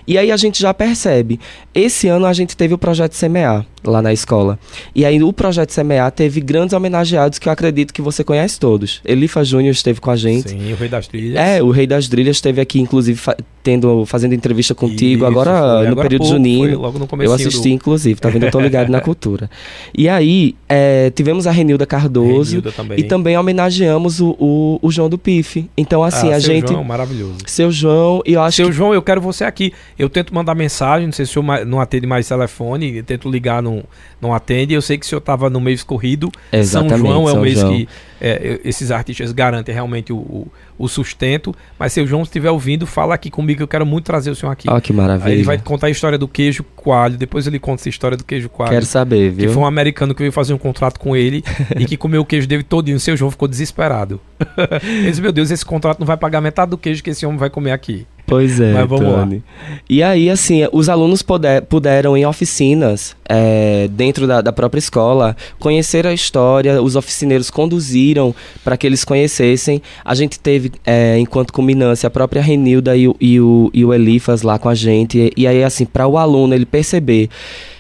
[0.08, 1.39] E aí a gente já percebe.
[1.73, 4.60] Esse ano a gente teve o projeto Semear lá na escola.
[4.93, 9.01] E aí o projeto Semear teve grandes homenageados que eu acredito que você conhece todos.
[9.03, 10.49] Elifa Júnior esteve com a gente.
[10.49, 11.36] Sim, o Rei das Trilhas.
[11.36, 15.51] É, o Rei das Trilhas esteve aqui, inclusive, fa tendo, fazendo entrevista contigo Isso, agora
[15.51, 15.86] foi.
[15.86, 16.79] no agora período pouco, junino.
[16.79, 17.75] Logo no eu assisti, do...
[17.75, 18.45] inclusive, tá vendo?
[18.45, 19.49] Eu tô ligado na cultura.
[19.95, 22.51] E aí, é, tivemos a Renilda Cardoso.
[22.51, 22.99] Renilda também.
[22.99, 25.69] E também homenageamos o, o, o João do Pife.
[25.77, 26.58] Então, assim, ah, a gente.
[26.67, 27.37] João, maravilhoso.
[27.45, 28.71] Seu João, e eu acho Seu que...
[28.73, 29.73] João, eu quero você aqui.
[29.97, 33.61] Eu tento mandar mensagem, não sei se o senhor não atende mais telefone, tento ligar,
[33.61, 33.83] não,
[34.21, 34.73] não atende.
[34.73, 36.31] Eu sei que o senhor estava no mês corrido.
[36.51, 37.73] Exatamente, São João é São o mês João.
[37.73, 37.89] que
[38.21, 41.55] é, esses artistas garantem realmente o, o, o, sustento.
[41.77, 44.36] Mas se o João estiver ouvindo, fala aqui comigo que eu quero muito trazer o
[44.36, 44.69] senhor aqui.
[44.69, 45.27] Oh, que maravilha.
[45.29, 48.23] Aí ele vai contar a história do queijo coalho, depois ele conta essa história do
[48.23, 48.71] queijo coalho.
[48.71, 49.47] Quero saber, viu?
[49.47, 51.43] Que foi um americano que veio fazer um contrato com ele
[51.77, 52.97] e que comeu o queijo dele todinho.
[52.97, 54.19] O seu João ficou desesperado.
[54.84, 57.38] ele disse, meu Deus, esse contrato não vai pagar metade do queijo que esse homem
[57.38, 58.05] vai comer aqui.
[58.29, 59.35] Pois é, Mas vamos Tony.
[59.37, 59.77] lá.
[59.89, 65.35] E aí, assim, os alunos puder, puderam, em oficinas, é, dentro da, da, própria escola,
[65.57, 69.81] conhecer a história, os oficineiros conduziram para que eles conhecessem.
[70.05, 73.91] A gente teve, é, enquanto culminância, a própria Renilda e o, e, o, e o
[73.91, 75.17] Elifas lá com a gente.
[75.17, 77.29] E, e aí, assim, para o aluno ele perceber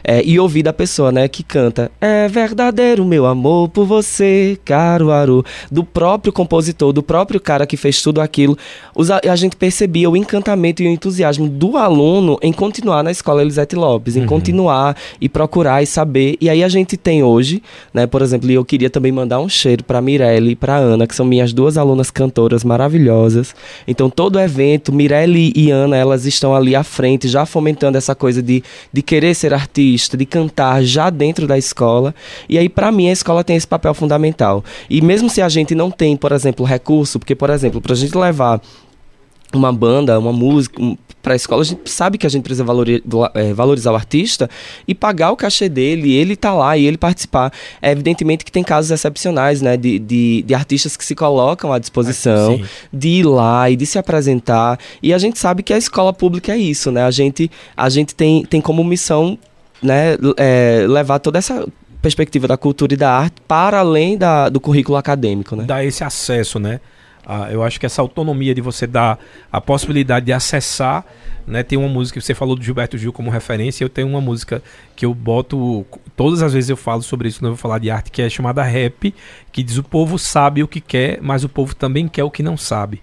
[0.03, 5.43] é, e ouvir da pessoa, né, que canta É verdadeiro meu amor por você, Caruaru,
[5.71, 8.57] do próprio compositor, do próprio cara que fez tudo aquilo,
[8.95, 13.11] os, a, a gente percebia o encantamento e o entusiasmo do aluno em continuar na
[13.11, 14.27] escola Elisete Lopes, em uhum.
[14.27, 17.61] continuar e procurar e saber, e aí a gente tem hoje,
[17.93, 21.07] né, por exemplo, e eu queria também mandar um cheiro para Mirelle e para Ana,
[21.07, 23.55] que são minhas duas alunas cantoras maravilhosas,
[23.87, 28.41] então todo evento, Mirelle e Ana, elas estão ali à frente, já fomentando essa coisa
[28.41, 32.13] de, de querer ser artista, de cantar já dentro da escola.
[32.47, 34.63] E aí, para mim, a escola tem esse papel fundamental.
[34.89, 37.95] E mesmo se a gente não tem, por exemplo, recurso, porque, por exemplo, para a
[37.95, 38.61] gente levar
[39.53, 40.79] uma banda, uma música
[41.21, 42.65] para a escola, a gente sabe que a gente precisa
[43.33, 44.49] é, valorizar o artista
[44.87, 47.51] e pagar o cachê dele, ele tá lá e ele participar.
[47.81, 51.79] É evidentemente que tem casos excepcionais, né, de, de, de artistas que se colocam à
[51.79, 52.61] disposição é,
[52.93, 54.79] de ir lá e de se apresentar.
[55.03, 57.03] E a gente sabe que a escola pública é isso, né?
[57.03, 59.37] A gente, a gente tem, tem como missão
[59.81, 61.67] né, é, levar toda essa
[62.01, 65.65] perspectiva da cultura e da arte para além da, do currículo acadêmico, né?
[65.65, 66.79] Dar esse acesso, né?
[67.25, 69.19] Ah, eu acho que essa autonomia de você dar
[69.51, 71.05] a possibilidade de acessar,
[71.45, 71.61] né?
[71.61, 74.63] Tem uma música que você falou do Gilberto Gil como referência, eu tenho uma música
[74.95, 78.11] que eu boto todas as vezes eu falo sobre isso, não vou falar de arte,
[78.11, 79.13] que é chamada Rap,
[79.51, 82.41] que diz o povo sabe o que quer, mas o povo também quer o que
[82.41, 83.01] não sabe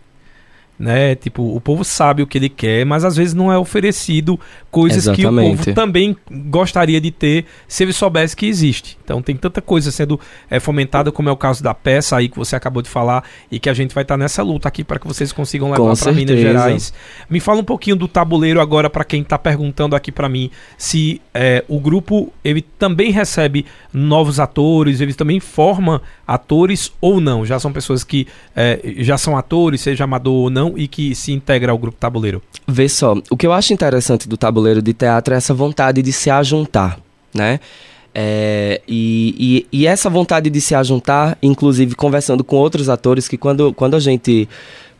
[0.78, 1.14] né?
[1.14, 4.38] Tipo, o povo sabe o que ele quer, mas às vezes não é oferecido
[4.70, 5.56] coisas Exatamente.
[5.56, 8.98] que o povo também gostaria de ter se ele soubesse que existe.
[9.02, 12.36] Então tem tanta coisa sendo é, fomentada, como é o caso da peça aí que
[12.36, 14.98] você acabou de falar, e que a gente vai estar tá nessa luta aqui para
[14.98, 16.92] que vocês consigam levar para Minas Gerais.
[17.30, 21.20] Me fala um pouquinho do tabuleiro agora para quem está perguntando aqui para mim se
[21.32, 27.46] é, o grupo ele também recebe novos atores, ele também forma atores ou não.
[27.46, 31.33] Já são pessoas que é, já são atores, seja amador ou não e que se
[31.33, 32.42] integra ao grupo tabuleiro?
[32.66, 36.12] Vê só, o que eu acho interessante do tabuleiro de teatro é essa vontade de
[36.12, 36.98] se ajuntar,
[37.35, 37.61] né?
[38.18, 43.37] É, e, e, e, essa vontade de se ajuntar, inclusive conversando com outros atores, que
[43.37, 44.48] quando, quando a gente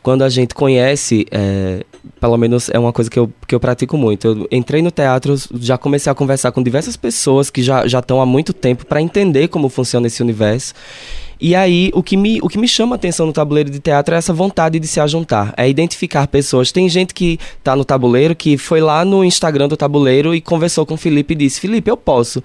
[0.03, 1.83] quando a gente conhece, é,
[2.21, 4.27] pelo menos é uma coisa que eu, que eu pratico muito.
[4.27, 8.25] Eu entrei no teatro, já comecei a conversar com diversas pessoas que já estão há
[8.25, 10.73] muito tempo para entender como funciona esse universo.
[11.39, 14.15] E aí, o que, me, o que me chama a atenção no tabuleiro de teatro
[14.15, 16.71] é essa vontade de se ajuntar, é identificar pessoas.
[16.71, 20.85] Tem gente que tá no tabuleiro que foi lá no Instagram do tabuleiro e conversou
[20.85, 22.43] com o Felipe e disse: Felipe, eu posso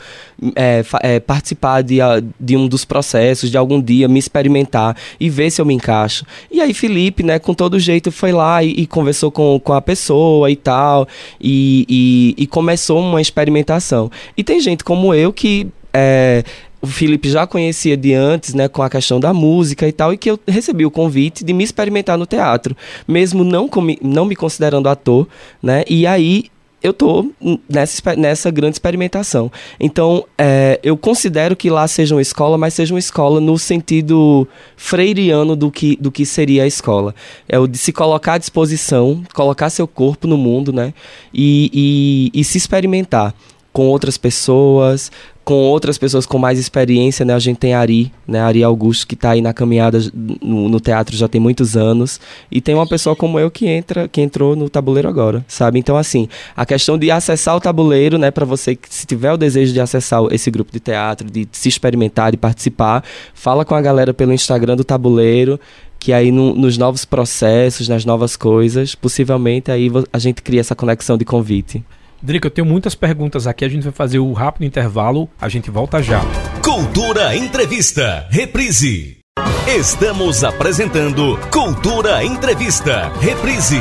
[0.54, 1.98] é, é, participar de,
[2.38, 6.24] de um dos processos, de algum dia, me experimentar e ver se eu me encaixo.
[6.50, 9.80] E aí, Felipe, né, com todo jeito, foi lá e, e conversou com, com a
[9.80, 11.08] pessoa e tal,
[11.40, 14.10] e, e, e começou uma experimentação.
[14.36, 15.66] E tem gente como eu que.
[15.94, 16.42] É,
[16.82, 20.18] o Felipe já conhecia de antes, né, com a questão da música e tal, e
[20.18, 23.70] que eu recebi o convite de me experimentar no teatro, mesmo não,
[24.02, 25.28] não me considerando ator,
[25.62, 26.46] né, e aí
[26.82, 27.30] eu tô
[27.68, 29.52] nessa, nessa grande experimentação.
[29.78, 34.48] Então, é, eu considero que lá seja uma escola, mas seja uma escola no sentido
[34.76, 37.14] freiriano do que, do que seria a escola.
[37.48, 40.92] É o de se colocar à disposição, colocar seu corpo no mundo, né?
[41.32, 43.32] E, e, e se experimentar
[43.72, 45.10] com outras pessoas,
[45.44, 47.34] com outras pessoas com mais experiência, né?
[47.34, 48.40] A gente tem Ari, né?
[48.40, 49.98] Ari Augusto, que está aí na caminhada
[50.40, 52.20] no, no, teatro já tem muitos anos.
[52.50, 55.78] E tem uma pessoa como eu que entra, que entrou no tabuleiro agora, sabe?
[55.78, 58.30] Então, assim, a questão de acessar o tabuleiro, né?
[58.30, 61.68] Para você que se tiver o desejo de acessar esse grupo de teatro, de se
[61.68, 63.02] experimentar, de participar,
[63.34, 65.58] fala com a galera pelo Instagram do tabuleiro
[65.98, 70.74] que aí no, nos novos processos, nas novas coisas, possivelmente aí a gente cria essa
[70.74, 71.84] conexão de convite.
[72.24, 73.64] Drico, eu tenho muitas perguntas aqui.
[73.64, 75.28] A gente vai fazer o rápido intervalo.
[75.40, 76.20] A gente volta já.
[76.64, 79.18] Cultura Entrevista, reprise.
[79.66, 83.80] Estamos apresentando Cultura Entrevista, reprise.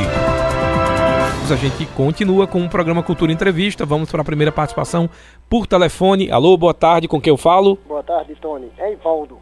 [1.52, 3.86] A gente continua com o programa Cultura Entrevista.
[3.86, 5.08] Vamos para a primeira participação
[5.48, 6.28] por telefone.
[6.28, 7.78] Alô, boa tarde, com quem eu falo?
[7.86, 8.72] Boa tarde, Tony.
[8.76, 9.38] É Ivaldo.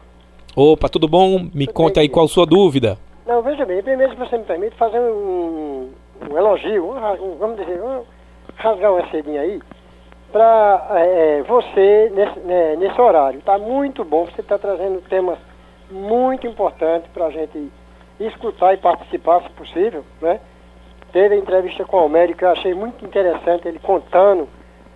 [0.55, 1.39] Opa, tudo bom?
[1.53, 2.99] Me tudo conta bem, aí qual a sua dúvida.
[3.25, 5.89] Não, veja bem, primeiro, se você me permite, fazer um,
[6.29, 8.01] um elogio, um, vamos dizer, um,
[8.61, 9.59] rasgar uma cedinha aí
[10.31, 13.41] para é, é, você nesse, né, nesse horário.
[13.41, 15.37] Tá muito bom, você está trazendo temas
[15.89, 17.69] muito importantes para a gente
[18.19, 20.39] escutar e participar, se possível, né?
[21.11, 24.47] Teve a entrevista com o Almério que eu achei muito interessante, ele contando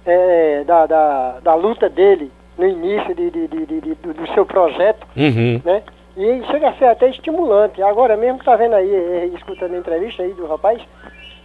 [0.06, 5.06] é, da, da, da, luta dele no início de, de, de, de do, seu projeto,
[5.18, 5.62] uhum.
[5.66, 5.84] né?
[6.16, 7.82] E chega a ser até estimulante.
[7.82, 10.82] Agora mesmo tá vendo aí, é, escutando a entrevista aí do rapaz,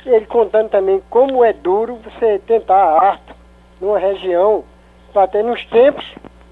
[0.07, 3.35] ele contando também como é duro você tentar arte
[3.81, 4.65] numa região,
[5.15, 6.05] até nos tempos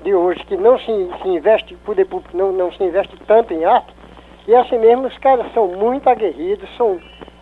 [0.03, 0.87] de hoje, que não se,
[1.23, 3.93] se investe, poder público não, não se investe tanto em arte,
[4.47, 6.99] e assim mesmo os caras são muito aguerridos, são,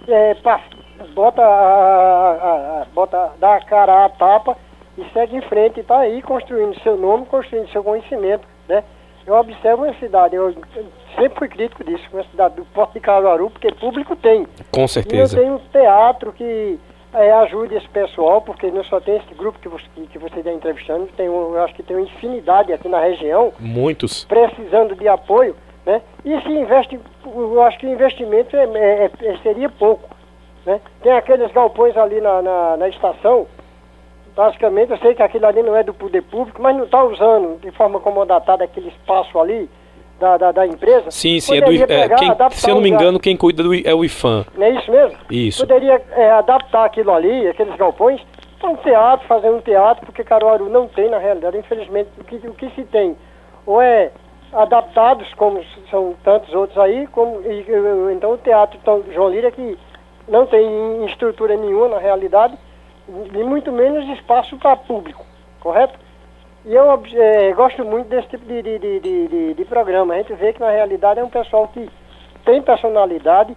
[0.09, 0.35] é,
[1.15, 4.57] bota, a, a, a, bota, dá a cara à tapa
[4.99, 8.83] e segue em frente está aí construindo seu nome, construindo seu conhecimento, né?
[9.27, 10.55] Eu observo uma cidade, eu
[11.17, 14.47] sempre fui crítico disso, uma cidade do Porto de Caruaru, porque público tem.
[14.71, 15.37] Com certeza.
[15.37, 16.79] E eu tenho um teatro que
[17.13, 20.53] é, ajude esse pessoal, porque não só tem esse grupo que você, que você está
[20.53, 23.53] entrevistando, tem um, eu acho que tem uma infinidade aqui na região.
[23.59, 24.25] Muitos.
[24.25, 26.03] Precisando de apoio, né?
[26.25, 30.15] E se investe, eu acho que o investimento é, é, é, seria pouco.
[30.65, 30.81] Né?
[31.03, 33.47] Tem aqueles galpões ali na, na, na estação,
[34.35, 37.59] basicamente, eu sei que aquilo ali não é do poder público, mas não está usando
[37.61, 39.71] de forma comodatada aquele espaço ali
[40.19, 41.11] da, da, da empresa.
[41.11, 43.95] Sim, sim, é do, é, quem, se eu não me engano, quem cuida do, é
[43.95, 44.45] o IFAM.
[44.57, 45.19] Não é isso mesmo?
[45.31, 45.67] Isso.
[45.67, 48.21] Poderia é, adaptar aquilo ali, aqueles galpões,
[48.59, 52.37] para um teatro, fazer um teatro, porque Caruaru não tem na realidade, infelizmente, o que,
[52.49, 53.17] o que se tem,
[53.67, 54.11] ou é
[54.53, 57.67] adaptados, como são tantos outros aí, como, e,
[58.15, 59.77] então o teatro então, João Lira que
[60.29, 62.57] não tem estrutura nenhuma na realidade,
[63.09, 65.25] e muito menos espaço para público,
[65.61, 66.06] correto?
[66.67, 70.15] E eu é, gosto muito desse tipo de, de, de, de, programa.
[70.15, 71.89] A gente vê que na realidade é um pessoal que
[72.45, 73.57] tem personalidade,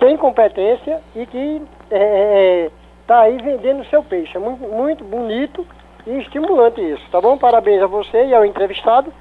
[0.00, 2.70] tem competência e que está é,
[3.08, 4.36] é aí vendendo seu peixe.
[4.36, 5.64] É muito, muito bonito
[6.04, 7.38] e estimulante isso, tá bom?
[7.38, 9.14] Parabéns a você e ao entrevistado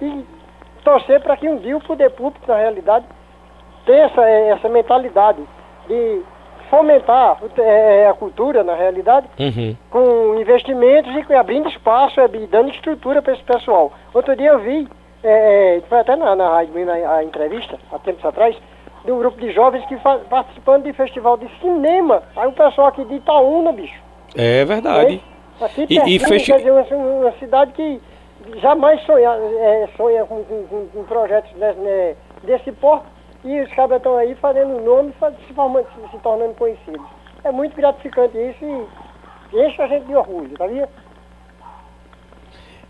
[0.00, 0.24] e
[0.82, 3.04] torcer para que um dia o poder público, na realidade,
[3.84, 5.42] tenha essa, essa mentalidade
[5.86, 6.22] de
[6.70, 9.76] fomentar é, a cultura, na realidade, uhum.
[9.90, 13.92] com investimentos e abrindo espaço e dando estrutura para esse pessoal.
[14.14, 14.88] Outro dia eu vi,
[15.22, 18.56] é, é foi até na, na rádio, na, a entrevista, há tempos atrás,
[19.04, 19.96] de um grupo de jovens que
[20.28, 22.22] participando de festival de cinema.
[22.36, 24.00] Aí o pessoal aqui de Itaúna, bicho.
[24.36, 25.22] É verdade.
[25.60, 26.52] É, aqui e, e festi...
[26.52, 28.00] quer dizer, uma, uma, cidade que
[28.60, 33.06] jamais sonha, é, sonha com, com, com projetos desse, né, desse porte
[33.44, 35.12] e os cabras estão aí fazendo nome
[35.46, 37.06] se, formando, se tornando conhecidos.
[37.44, 38.64] É muito gratificante isso
[39.52, 40.88] e enche a gente de orgulho, tá vendo?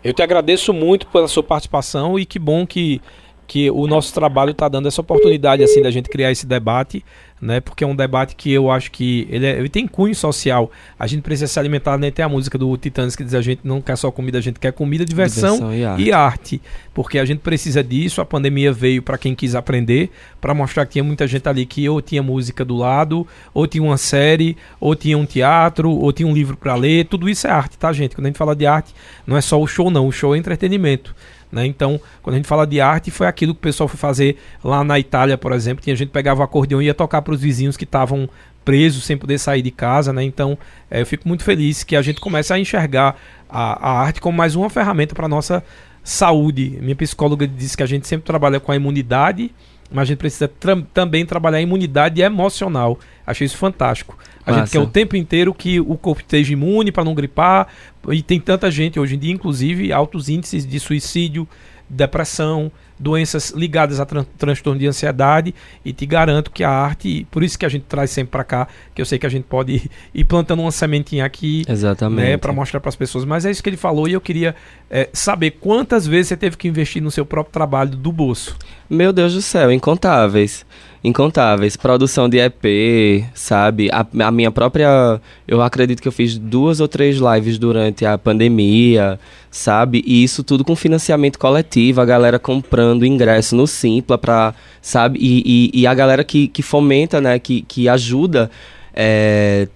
[0.03, 3.01] Eu te agradeço muito pela sua participação e que bom que
[3.49, 7.03] que o nosso trabalho está dando essa oportunidade assim da gente criar esse debate,
[7.41, 7.59] né?
[7.59, 10.69] Porque é um debate que eu acho que ele, é, ele tem cunho social.
[10.99, 12.11] A gente precisa se alimentar, né?
[12.11, 14.59] Tem a música do Titãs que diz a gente não quer só comida, a gente
[14.59, 16.03] quer comida, diversão, diversão e, arte.
[16.03, 16.61] e, arte.
[16.93, 18.21] Porque a gente precisa disso.
[18.21, 21.89] A pandemia veio para quem quis aprender, para mostrar que tinha muita gente ali que
[21.89, 26.27] ou tinha música do lado, ou tinha uma série, ou tinha um teatro, ou tinha
[26.27, 27.05] um livro para ler.
[27.05, 28.15] Tudo isso é arte, tá, gente?
[28.15, 28.93] Quando a gente fala de arte,
[29.25, 30.07] não é só o show, não.
[30.07, 31.15] O show é entretenimento.
[31.51, 31.65] Né?
[31.65, 34.83] Então, quando a gente fala de arte, foi aquilo que o pessoal foi fazer lá
[34.83, 35.83] na Itália, por exemplo.
[35.83, 38.29] Tinha gente que pegava o acordeão e ia tocar para os vizinhos que estavam
[38.63, 40.13] presos sem poder sair de casa.
[40.13, 40.23] Né?
[40.23, 40.57] Então,
[40.89, 44.37] é, eu fico muito feliz que a gente comece a enxergar a, a arte como
[44.37, 45.63] mais uma ferramenta para a nossa
[46.03, 46.77] saúde.
[46.81, 49.51] Minha psicóloga disse que a gente sempre trabalha com a imunidade,
[49.91, 52.99] mas a gente precisa tra também trabalhar a imunidade emocional.
[53.25, 54.17] Achei isso fantástico.
[54.45, 54.63] A Massa.
[54.63, 57.67] gente quer o tempo inteiro que o corpo esteja imune para não gripar.
[58.09, 61.47] E tem tanta gente hoje em dia, inclusive, altos índices de suicídio,
[61.89, 67.43] depressão, doenças ligadas a tran transtorno de ansiedade e te garanto que a arte, por
[67.43, 69.73] isso que a gente traz sempre para cá, que eu sei que a gente pode
[69.73, 72.21] ir, ir plantando uma sementinha aqui, Exatamente.
[72.21, 74.55] né, para mostrar para as pessoas, mas é isso que ele falou e eu queria
[74.89, 78.55] é, saber quantas vezes você teve que investir no seu próprio trabalho do bolso.
[78.89, 80.65] Meu Deus do céu, incontáveis.
[81.01, 81.77] Incontáveis.
[81.77, 83.89] Produção de EP, sabe?
[83.89, 85.21] A, a, minha própria.
[85.47, 89.17] Eu acredito que eu fiz duas ou três lives durante a pandemia,
[89.49, 90.03] sabe?
[90.05, 94.53] E isso tudo com financiamento coletivo, a galera comprando ingresso no Simpla pra.
[94.81, 95.17] Sabe?
[95.21, 97.39] E, e, e a galera que, que fomenta, né?
[97.39, 98.51] Que, que ajuda.
[98.93, 99.69] É,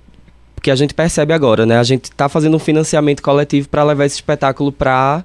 [0.61, 1.77] que a gente percebe agora, né?
[1.77, 5.23] A gente está fazendo um financiamento coletivo para levar esse espetáculo para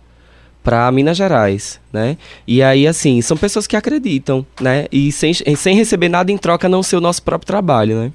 [0.62, 2.16] para Minas Gerais, né?
[2.46, 4.86] E aí, assim, são pessoas que acreditam, né?
[4.92, 8.12] E sem, sem receber nada em troca, não ser o nosso próprio trabalho, né?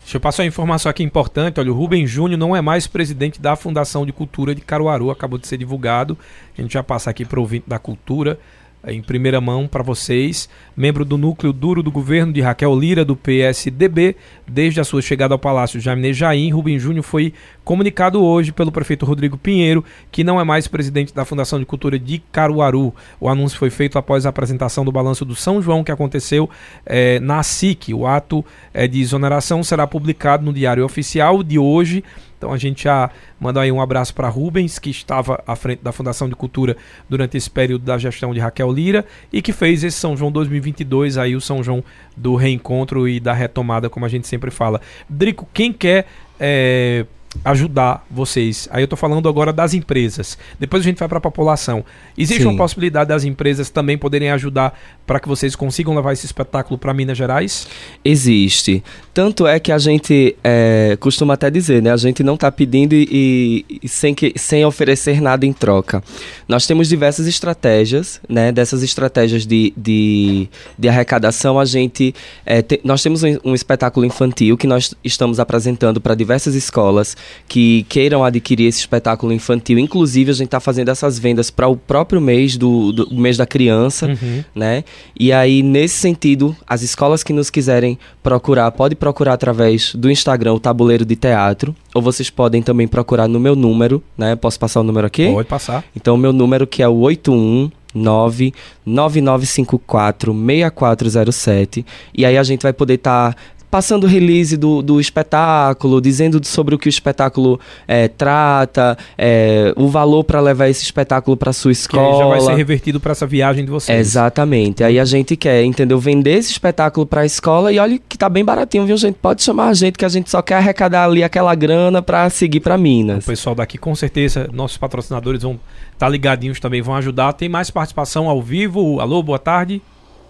[0.00, 1.60] Deixa eu passar uma informação aqui importante.
[1.60, 5.38] Olha, o Rubem Júnior não é mais presidente da Fundação de Cultura de Caruaru, acabou
[5.38, 6.18] de ser divulgado.
[6.58, 8.38] A gente já passa aqui para o ouvinte da cultura
[8.86, 10.48] em primeira mão para vocês.
[10.76, 15.34] Membro do núcleo duro do governo de Raquel Lira, do PSDB, desde a sua chegada
[15.34, 17.34] ao Palácio Jaime Jaim, Rubem Júnior foi
[17.70, 22.00] comunicado hoje pelo prefeito Rodrigo Pinheiro que não é mais presidente da Fundação de Cultura
[22.00, 22.92] de Caruaru.
[23.20, 26.50] O anúncio foi feito após a apresentação do balanço do São João, que aconteceu
[26.84, 27.94] é, na SIC.
[27.94, 32.02] O ato é, de exoneração será publicado no Diário Oficial de hoje
[32.36, 35.92] então a gente já manda aí um abraço para Rubens, que estava à frente da
[35.92, 36.74] Fundação de Cultura
[37.06, 41.18] durante esse período da gestão de Raquel Lira e que fez esse São João 2022
[41.18, 41.84] aí o São João
[42.16, 44.80] do reencontro e da retomada, como a gente sempre fala.
[45.06, 46.06] Drico, quem quer
[46.40, 47.04] é,
[47.44, 48.68] ajudar vocês.
[48.70, 50.36] Aí eu tô falando agora das empresas.
[50.58, 51.84] Depois a gente vai para a população.
[52.16, 52.48] Existe Sim.
[52.48, 54.78] uma possibilidade das empresas também poderem ajudar
[55.10, 57.66] para que vocês consigam levar esse espetáculo para Minas Gerais?
[58.04, 58.80] Existe.
[59.12, 61.90] Tanto é que a gente é, costuma até dizer, né?
[61.92, 66.00] A gente não está pedindo e, e sem, que, sem oferecer nada em troca.
[66.46, 68.52] Nós temos diversas estratégias, né?
[68.52, 70.48] Dessas estratégias de, de,
[70.78, 72.14] de arrecadação, a gente.
[72.46, 77.16] é, te- nós temos um, um espetáculo infantil que nós estamos apresentando para diversas escolas
[77.48, 79.76] que queiram adquirir esse espetáculo infantil.
[79.76, 83.44] Inclusive, a gente está fazendo essas vendas para o próprio mês do, do mês da
[83.44, 84.44] criança Uhum.
[84.54, 84.84] né?
[85.18, 90.54] E aí, nesse sentido, as escolas que nos quiserem procurar, pode procurar através do Instagram,
[90.54, 94.36] o Tabuleiro de Teatro, ou vocês podem também procurar no meu número, né?
[94.36, 95.30] Posso passar o número aqui?
[95.30, 95.84] Pode passar.
[95.94, 98.54] Então, o meu número que é o 819
[98.86, 101.86] 9954 6407.
[102.14, 103.36] E aí a gente vai poder estar
[103.70, 109.72] passando o release do, do espetáculo, dizendo sobre o que o espetáculo eh, trata, eh,
[109.76, 112.12] o valor para levar esse espetáculo para sua Que escola.
[112.12, 113.98] aí já vai ser revertido para essa viagem de vocês.
[113.98, 114.82] Exatamente.
[114.82, 115.98] Aí a gente quer, entendeu?
[116.00, 119.14] Vender esse espetáculo pra escola e olha que tá bem baratinho, viu, gente?
[119.14, 122.60] Pode chamar a gente que a gente só quer arrecadar ali aquela grana pra seguir
[122.60, 123.24] pra O Minas.
[123.24, 125.58] pessoal daqui, com certeza, nossos patrocinadores vão
[125.92, 127.32] estar ligadinhos também, vão ajudar.
[127.34, 128.98] Tem mais participação ao vivo.
[129.00, 129.80] Alô, boa tarde.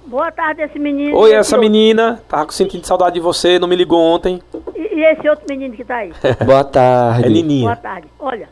[0.06, 1.16] Boa tarde, esse menino.
[1.16, 1.70] Oi, essa outro.
[1.70, 2.20] menina.
[2.28, 4.40] Tava sentindo saudade de você, não me ligou ontem.
[4.74, 6.12] E, e esse outro menino que tá aí.
[6.44, 7.26] Boa tarde.
[7.26, 7.64] É Nininha.
[7.66, 8.08] Boa tarde.
[8.18, 8.48] Olha,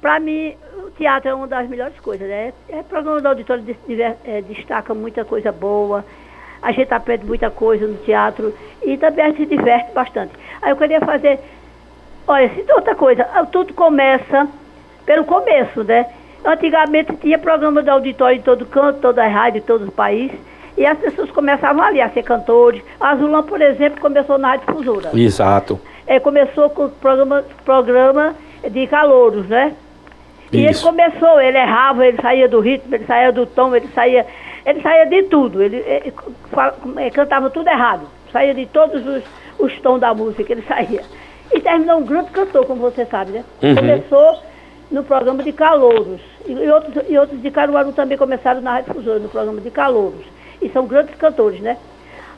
[0.00, 0.54] pra mim,
[0.86, 2.52] o teatro é uma das melhores coisas, né?
[2.68, 6.04] É programa do auditório diver- é, destaca muita coisa boa.
[6.62, 10.32] A gente aprende muita coisa no teatro e também a gente se diverte bastante.
[10.62, 11.38] Aí eu queria fazer.
[12.26, 14.48] Olha, se tem outra coisa, tudo começa
[15.04, 16.06] pelo começo, né?
[16.44, 20.30] Antigamente tinha programa de auditório em todo canto, toda a rádio, todo o país.
[20.76, 22.82] E as pessoas começavam ali a ser cantores.
[23.00, 25.10] A Azulão, por exemplo, começou na Rádio Difusora.
[25.14, 25.80] Exato.
[26.06, 28.34] É, começou com o programa, programa
[28.68, 29.72] de calouros, né?
[30.52, 30.86] E Isso.
[30.86, 34.26] ele começou, ele errava, ele saía do ritmo, ele saía do tom, ele saía,
[34.66, 35.62] ele saía de tudo.
[35.62, 36.12] Ele, ele
[36.98, 39.22] eh, cantava tudo errado, saía de todos os,
[39.58, 41.02] os tons da música, ele saía.
[41.52, 43.44] E terminou um grande cantor, como você sabe, né?
[43.62, 43.74] Uhum.
[43.74, 44.38] Começou
[44.94, 46.20] no programa de calouros.
[46.46, 50.24] E, outros, e outros de Caruaru também começaram na Rádio Difusora, no programa de calouros.
[50.62, 51.76] E são grandes cantores, né?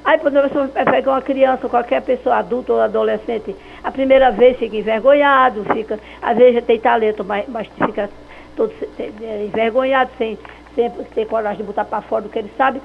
[0.05, 4.57] Aí quando você vai pegar uma criança, qualquer pessoa adulta ou adolescente, a primeira vez
[4.57, 8.09] fica envergonhado, fica, às vezes tem talento, mas, mas fica
[8.57, 10.39] todo é, envergonhado, sem,
[10.77, 12.81] sem ter coragem de botar para fora do que ele sabe.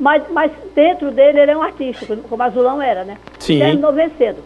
[0.00, 3.16] Mas, mas dentro dele ele é um artista, como- Azulão era, né?
[3.38, 3.58] Sim.
[3.60, 4.38] Terminou vencendo.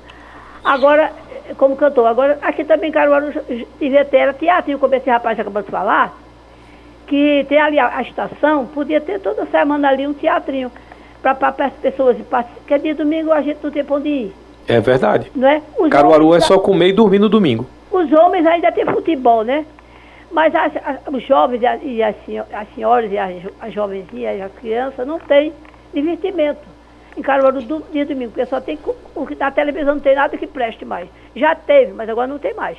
[0.64, 1.10] Agora,
[1.56, 5.38] como cantor, agora aqui também em Caruaru j- devia ter era teatro, como esse rapaz
[5.38, 6.16] acabou de falar,
[7.06, 10.70] que tem ali a, a estação, podia ter toda semana ali um teatrinho
[11.22, 11.36] para
[11.66, 12.60] as pessoas ir participar.
[12.60, 14.34] Porque dia domingo a gente não tem pra onde ir,
[14.68, 15.30] É verdade.
[15.34, 15.62] não é?
[15.78, 17.66] Os Caruaru é só comer e dormir no domingo.
[17.90, 19.66] Os homens ainda têm futebol, né?
[20.30, 23.72] Mas as- as- os jovens e, as, e as senho- as senhoras e as, as
[23.74, 25.52] jovenzinhas, as crianças, não têm
[25.92, 26.60] divertimento.
[27.14, 28.78] Em Caruaru, do, dia domingo, porque só tem.
[29.14, 31.06] O que na televisão não tem nada que preste mais.
[31.34, 32.78] Já teve, mas agora não tem mais.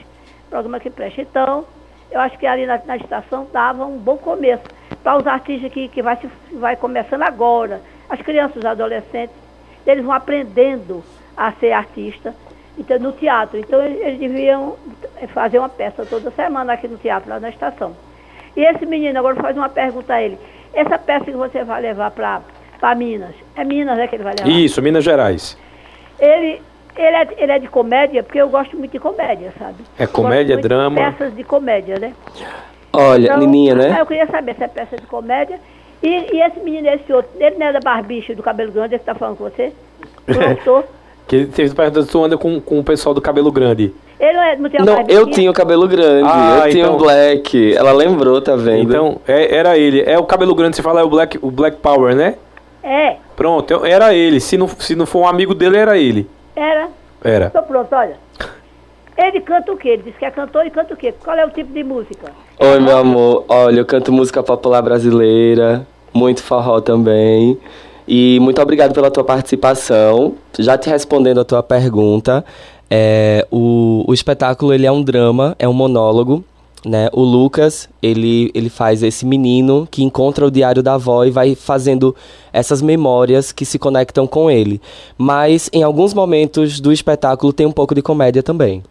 [0.49, 1.21] Programa que preste.
[1.21, 1.65] Então,
[2.11, 4.63] eu acho que ali na, na estação dava um bom começo
[5.03, 7.81] para os artistas que, que vai, se, vai começando agora.
[8.09, 9.35] As crianças, os adolescentes,
[9.85, 11.03] eles vão aprendendo
[11.35, 12.35] a ser artista
[12.77, 13.57] então, no teatro.
[13.57, 14.77] Então, eles, eles deviam
[15.33, 17.95] fazer uma peça toda semana aqui no teatro, lá na estação.
[18.55, 20.37] E esse menino, agora faz uma pergunta a ele.
[20.73, 24.49] Essa peça que você vai levar para Minas, é Minas é que ele vai levar?
[24.49, 25.57] Isso, Minas Gerais.
[26.19, 26.61] Ele,
[26.95, 29.77] ele, é, ele é de comédia, porque eu gosto muito de comédia, sabe?
[29.97, 30.95] É comédia, Gosto muito de drama.
[30.95, 32.13] Peças de comédia, né?
[32.91, 33.97] Olha, Então, Nininha, ah, né?
[33.99, 35.59] Eu queria saber se é peça de comédia.
[36.01, 39.05] E, e esse menino, esse outro, ele não é da barbicha do cabelo grande, que
[39.05, 39.71] tá falando com você?
[40.27, 40.85] O autor.
[41.27, 43.93] Que ele fez pergunta se tu anda com, com o pessoal do cabelo grande.
[44.19, 46.83] Ele não, é, não tem uma Não, eu tinha o cabelo grande, Ah, eu tinha
[46.83, 47.75] então- o black.
[47.75, 48.89] Ela lembrou, tá vendo?
[48.89, 50.01] Então, é- era ele.
[50.05, 52.35] É o cabelo grande, você fala, é o Black, o Black Power, né?
[52.83, 54.39] É, Pronto, era ele.
[54.39, 56.29] Se não, se não for um amigo dele, era ele.
[56.55, 56.89] Era.
[57.23, 57.49] Era.
[57.49, 58.17] Tô pronto, olha.
[59.17, 59.89] Ele canta o quê?
[59.89, 61.13] Ele disse que é cantor e canta o quê?
[61.23, 62.31] Qual é o tipo de música?
[62.59, 63.45] Oi, meu amor.
[63.47, 67.57] Olha, eu canto música popular brasileira, muito forró também.
[68.07, 70.35] E muito obrigado pela tua participação.
[70.59, 72.43] Já te respondendo a tua pergunta,
[72.89, 76.43] é, o, o espetáculo ele é um drama, é um monólogo.
[76.85, 77.07] Né?
[77.13, 81.55] O Lucas, ele, ele faz esse menino que encontra o diário da avó e vai
[81.55, 82.13] fazendo
[82.51, 84.81] essas memórias que se conectam com ele.
[85.17, 88.83] Mas em alguns momentos do espetáculo tem um pouco de comédia também.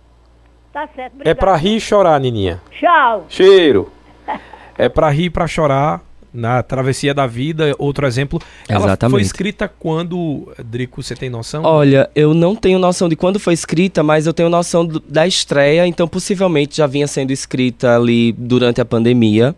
[0.73, 1.37] Tá certo, É obrigado.
[1.37, 2.63] pra rir e chorar, Nininha.
[2.71, 3.27] Tchau.
[3.29, 3.91] Cheiro.
[4.79, 6.01] É pra rir e pra chorar.
[6.33, 8.41] Na Travessia da Vida, outro exemplo.
[8.69, 9.13] Ela Exatamente.
[9.17, 11.63] foi escrita quando, Drico, você tem noção?
[11.65, 15.27] Olha, eu não tenho noção de quando foi escrita, mas eu tenho noção do- da
[15.27, 19.55] estreia, então possivelmente já vinha sendo escrita ali durante a pandemia,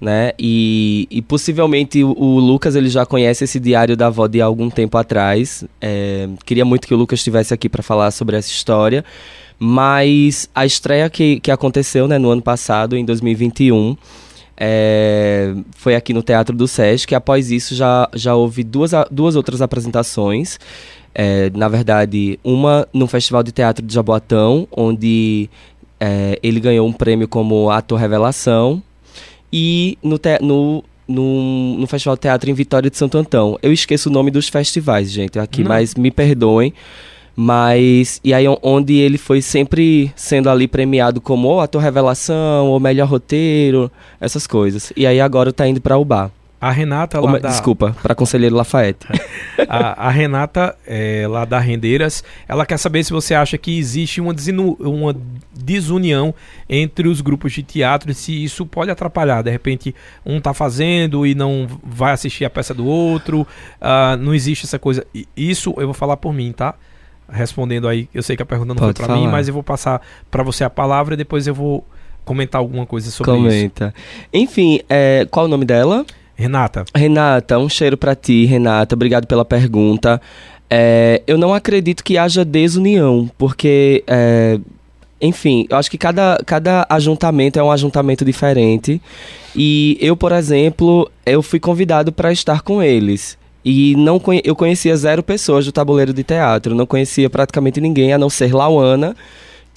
[0.00, 0.32] né?
[0.38, 4.70] E, e possivelmente o, o Lucas ele já conhece esse diário da avó de algum
[4.70, 5.64] tempo atrás.
[5.80, 9.04] É, queria muito que o Lucas estivesse aqui para falar sobre essa história,
[9.58, 13.96] mas a estreia que, que aconteceu né, no ano passado, em 2021.
[14.58, 17.14] É, foi aqui no Teatro do Sesc.
[17.14, 20.58] Após isso, já, já houve duas, duas outras apresentações.
[21.14, 25.48] É, na verdade, uma no Festival de Teatro de Jaboatão, onde
[25.98, 28.82] é, ele ganhou um prêmio como ator revelação,
[29.52, 33.58] e no, te- no, no, no Festival de Teatro em Vitória de Santo Antão.
[33.62, 35.68] Eu esqueço o nome dos festivais, gente, aqui, Não.
[35.68, 36.72] mas me perdoem.
[37.40, 42.66] Mas, e aí on- onde ele foi sempre sendo ali premiado como ou ator revelação,
[42.66, 43.88] ou melhor roteiro,
[44.20, 44.92] essas coisas.
[44.96, 46.32] E aí agora tá indo pra UBA.
[46.60, 47.50] A Renata Ou lá me- da...
[47.50, 49.06] Desculpa, pra Conselheiro Lafayette.
[49.68, 54.20] A, a Renata, é, lá da Rendeiras, ela quer saber se você acha que existe
[54.20, 55.14] uma, desinu- uma
[55.54, 56.34] desunião
[56.68, 59.42] entre os grupos de teatro e se isso pode atrapalhar.
[59.42, 59.94] De repente,
[60.26, 63.46] um tá fazendo e não vai assistir a peça do outro.
[63.80, 65.06] ah, não existe essa coisa.
[65.36, 66.74] Isso eu vou falar por mim, tá?
[67.30, 69.62] Respondendo aí, eu sei que a pergunta não Pode foi pra mim, mas eu vou
[69.62, 70.00] passar
[70.30, 71.84] pra você a palavra e depois eu vou
[72.24, 73.42] comentar alguma coisa sobre isso.
[73.42, 73.94] Comenta.
[74.32, 76.04] Enfim, é, qual o nome dela?
[76.34, 78.94] Renata, Renata, um cheiro pra ti, Renata.
[78.94, 80.20] Obrigado pela pergunta.
[80.70, 84.60] É, eu não acredito que haja desunião, porque, é,
[85.20, 89.02] enfim, eu acho que cada, cada ajuntamento é um ajuntamento diferente.
[89.56, 93.36] E eu, por exemplo, eu fui convidado para estar com eles.
[93.64, 96.74] E não conhe- eu conhecia zero pessoas do tabuleiro de teatro.
[96.74, 99.16] Não conhecia praticamente ninguém, a não ser Lauana,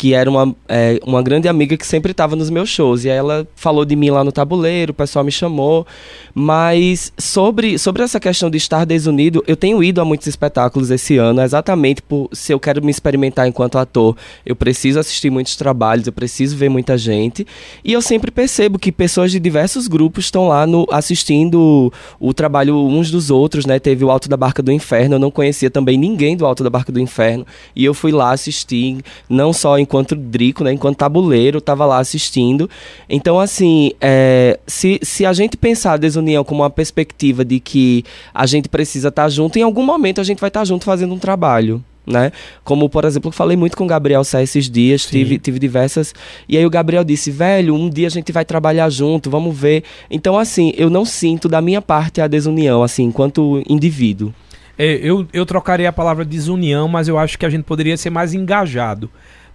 [0.02, 3.06] que era uma, é, uma grande amiga que sempre estava nos meus shows.
[3.06, 5.86] E ela falou de mim lá no tabuleiro, o pessoal me chamou.
[6.34, 11.18] Mas sobre, sobre essa questão de estar desunido, eu tenho ido a muitos espetáculos esse
[11.18, 16.08] ano, exatamente por se eu quero me experimentar enquanto ator, eu preciso assistir muitos trabalhos,
[16.08, 17.46] eu preciso ver muita gente.
[17.86, 22.76] E eu sempre percebo que pessoas de diversos grupos estão lá no, assistindo o trabalho
[22.76, 23.78] uns dos outros, né?
[23.78, 26.72] Teve o Alto da Barca do Inferno, eu não conhecia também ninguém do Alto da
[26.72, 27.46] Barca do Inferno.
[27.76, 28.98] E eu fui lá assistir,
[29.30, 30.72] não só enquanto Drico, né?
[30.72, 32.70] Enquanto tabuleiro, tava lá assistindo.
[33.10, 38.06] Então, assim, é, se, se a gente pensar a desunião como uma perspectiva de que
[38.34, 41.20] a gente precisa estar junto, em algum momento a gente vai estar junto fazendo um
[41.20, 41.84] trabalho.
[42.08, 42.32] Né?
[42.64, 45.10] Como, por exemplo, eu falei muito com o Gabriel Sá esses dias, Sim.
[45.10, 46.16] tive, tive diversas.
[46.50, 49.84] E aí o Gabriel disse, velho, um dia a gente vai trabalhar junto, vamos ver.
[50.10, 54.34] Então, assim, eu não sinto da minha parte a desunião, assim, enquanto indivíduo.
[54.78, 58.10] É, eu, eu trocaria a palavra desunião, mas eu acho que a gente poderia ser
[58.10, 59.12] mais engajado.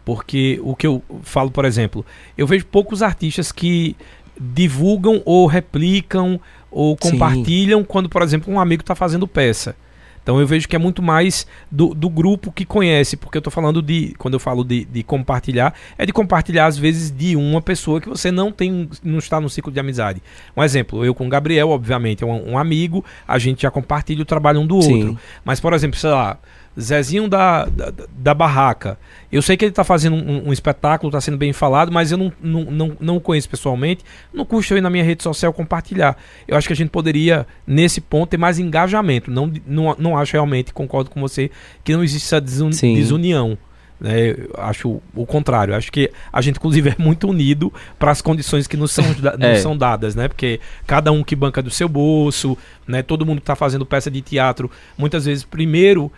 [0.06, 2.06] Porque o que eu falo, por exemplo,
[2.38, 3.96] eu vejo poucos artistas que
[4.40, 6.40] divulgam ou replicam
[6.70, 7.10] ou Sim.
[7.10, 9.74] compartilham quando, por exemplo, um amigo está fazendo peça.
[10.22, 13.50] Então eu vejo que é muito mais do, do grupo que conhece, porque eu tô
[13.50, 17.60] falando de, quando eu falo de, de compartilhar, é de compartilhar às vezes de uma
[17.60, 20.22] pessoa que você não tem, não está no ciclo de amizade.
[20.56, 24.22] Um exemplo, eu com o Gabriel, obviamente, é um, um amigo, a gente já compartilha
[24.22, 24.94] o trabalho um do Sim.
[24.94, 25.18] outro.
[25.44, 26.38] Mas, por exemplo, sei lá,
[26.78, 28.98] Zezinho da, da, da Barraca.
[29.32, 32.18] Eu sei que ele tá fazendo um, um espetáculo, tá sendo bem falado, mas eu
[32.18, 34.04] não, não, não, não o conheço pessoalmente.
[34.32, 36.16] Não custa eu ir na minha rede social compartilhar.
[36.46, 39.30] Eu acho que a gente poderia, nesse ponto, ter mais engajamento.
[39.30, 41.50] Não, não, não acho realmente, concordo com você,
[41.82, 42.94] que não existe essa desun- Sim.
[42.94, 43.56] desunião.
[43.98, 44.32] né?
[44.32, 45.74] Eu acho o contrário.
[45.74, 49.32] Acho que a gente, inclusive, é muito unido para as condições que nos são, da-
[49.38, 49.56] nos É.
[49.56, 50.28] são dadas, né?
[50.28, 52.56] Porque cada um que banca do seu bolso,
[52.86, 53.02] né?
[53.02, 56.12] Todo mundo que está fazendo peça de teatro, muitas vezes, primeiro,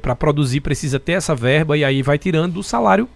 [0.00, 3.08] para produzir, precisa ter essa verba e aí vai tirando do salário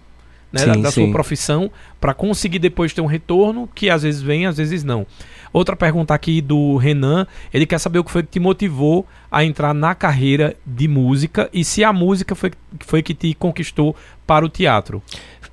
[0.51, 1.11] né, da, Sim, da sua sim.
[1.11, 5.05] profissão para conseguir depois ter um retorno que às vezes vem, às vezes não.
[5.51, 9.43] Outra pergunta aqui do Renan, ele quer saber o que foi que te motivou a
[9.43, 14.45] entrar na carreira de música e se a música foi, foi que te conquistou para
[14.45, 15.01] o teatro.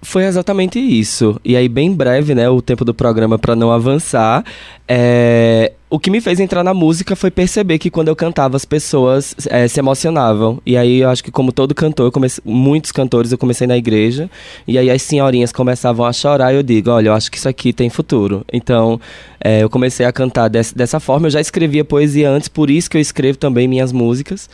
[0.04, 1.40] Foi exatamente isso.
[1.42, 4.44] E aí, bem breve, né, o tempo do programa para não avançar.
[4.86, 8.64] é, O que me fez entrar na música foi perceber que quando eu cantava as
[8.66, 10.60] pessoas é, se emocionavam.
[10.66, 13.76] E aí eu acho que como todo cantor, eu comecei, muitos cantores eu comecei na
[13.78, 14.28] igreja.
[14.68, 17.48] E aí as senhorinhas começavam a chorar e eu digo, olha, eu acho que isso
[17.48, 18.44] aqui tem futuro.
[18.52, 19.00] Então
[19.40, 21.28] é, eu comecei a cantar des- dessa forma.
[21.28, 24.50] Eu já escrevia poesia antes, por isso que eu escrevo também minhas músicas.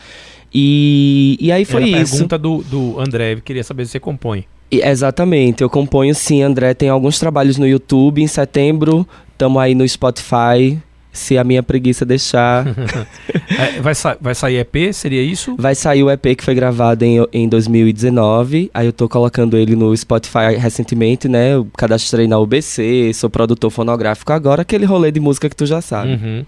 [0.54, 2.12] E, e aí foi Era a isso.
[2.12, 4.44] pergunta do, do André, queria saber se você compõe.
[4.70, 6.74] E- Exatamente, eu componho sim, André.
[6.74, 8.22] Tem alguns trabalhos no YouTube.
[8.22, 10.78] Em setembro, estamos aí no Spotify.
[11.12, 12.64] Se a minha preguiça deixar,
[13.58, 15.56] É, vai, sa- vai sair EP, seria isso?
[15.58, 18.70] vai sair o EP que foi gravado em, em 2019.
[18.72, 21.54] Aí eu tô colocando ele no Spotify recentemente, né?
[21.54, 25.80] Eu cadastrei na UBC, sou produtor fonográfico agora, aquele rolê de música que tu já
[25.80, 26.12] sabe.
[26.12, 26.44] Uhum.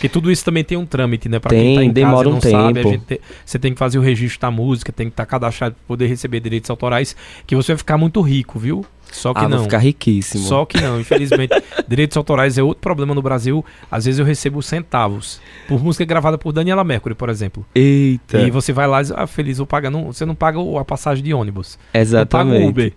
[0.00, 1.38] Porque tudo isso também tem um trâmite, né?
[1.38, 2.88] Pra Tem, quem tá em demora casa um sabe, tempo.
[2.88, 5.84] gente te- você tem que fazer o registro da música, tem que estar cadastrado para
[5.86, 7.14] poder receber direitos autorais,
[7.46, 8.82] que você vai ficar muito rico, viu?
[9.12, 9.58] Só que ah, não.
[9.58, 10.44] vou ficar riquíssimo.
[10.44, 11.52] Só que não, infelizmente.
[11.88, 13.64] direitos autorais é outro problema no Brasil.
[13.90, 17.64] Às vezes eu recebo centavos por música gravada por Daniela Mercury, por exemplo.
[17.74, 18.38] Eita.
[18.40, 19.90] E você vai lá e diz, ah, feliz, vou pagar.
[19.90, 21.78] Não, você não paga a passagem de ônibus.
[21.92, 22.52] Não Exatamente.
[22.52, 22.92] paga o Uber.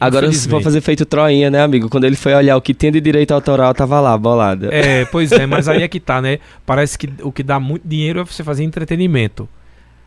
[0.00, 0.64] Agora, for Infelizmente.
[0.64, 1.88] fazer feito Troinha, né, amigo?
[1.88, 4.68] Quando ele foi olhar o que tinha de direito autoral, tava lá, bolada.
[4.72, 6.38] É, pois é, mas aí é que tá, né?
[6.66, 9.48] Parece que o que dá muito dinheiro é você fazer entretenimento.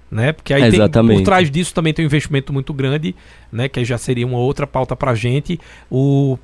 [0.10, 0.32] Né?
[0.32, 3.16] Porque aí tem, por trás disso também tem um investimento muito grande,
[3.52, 3.68] né?
[3.68, 5.60] Que já seria uma outra pauta pra gente.
[5.90, 6.38] O,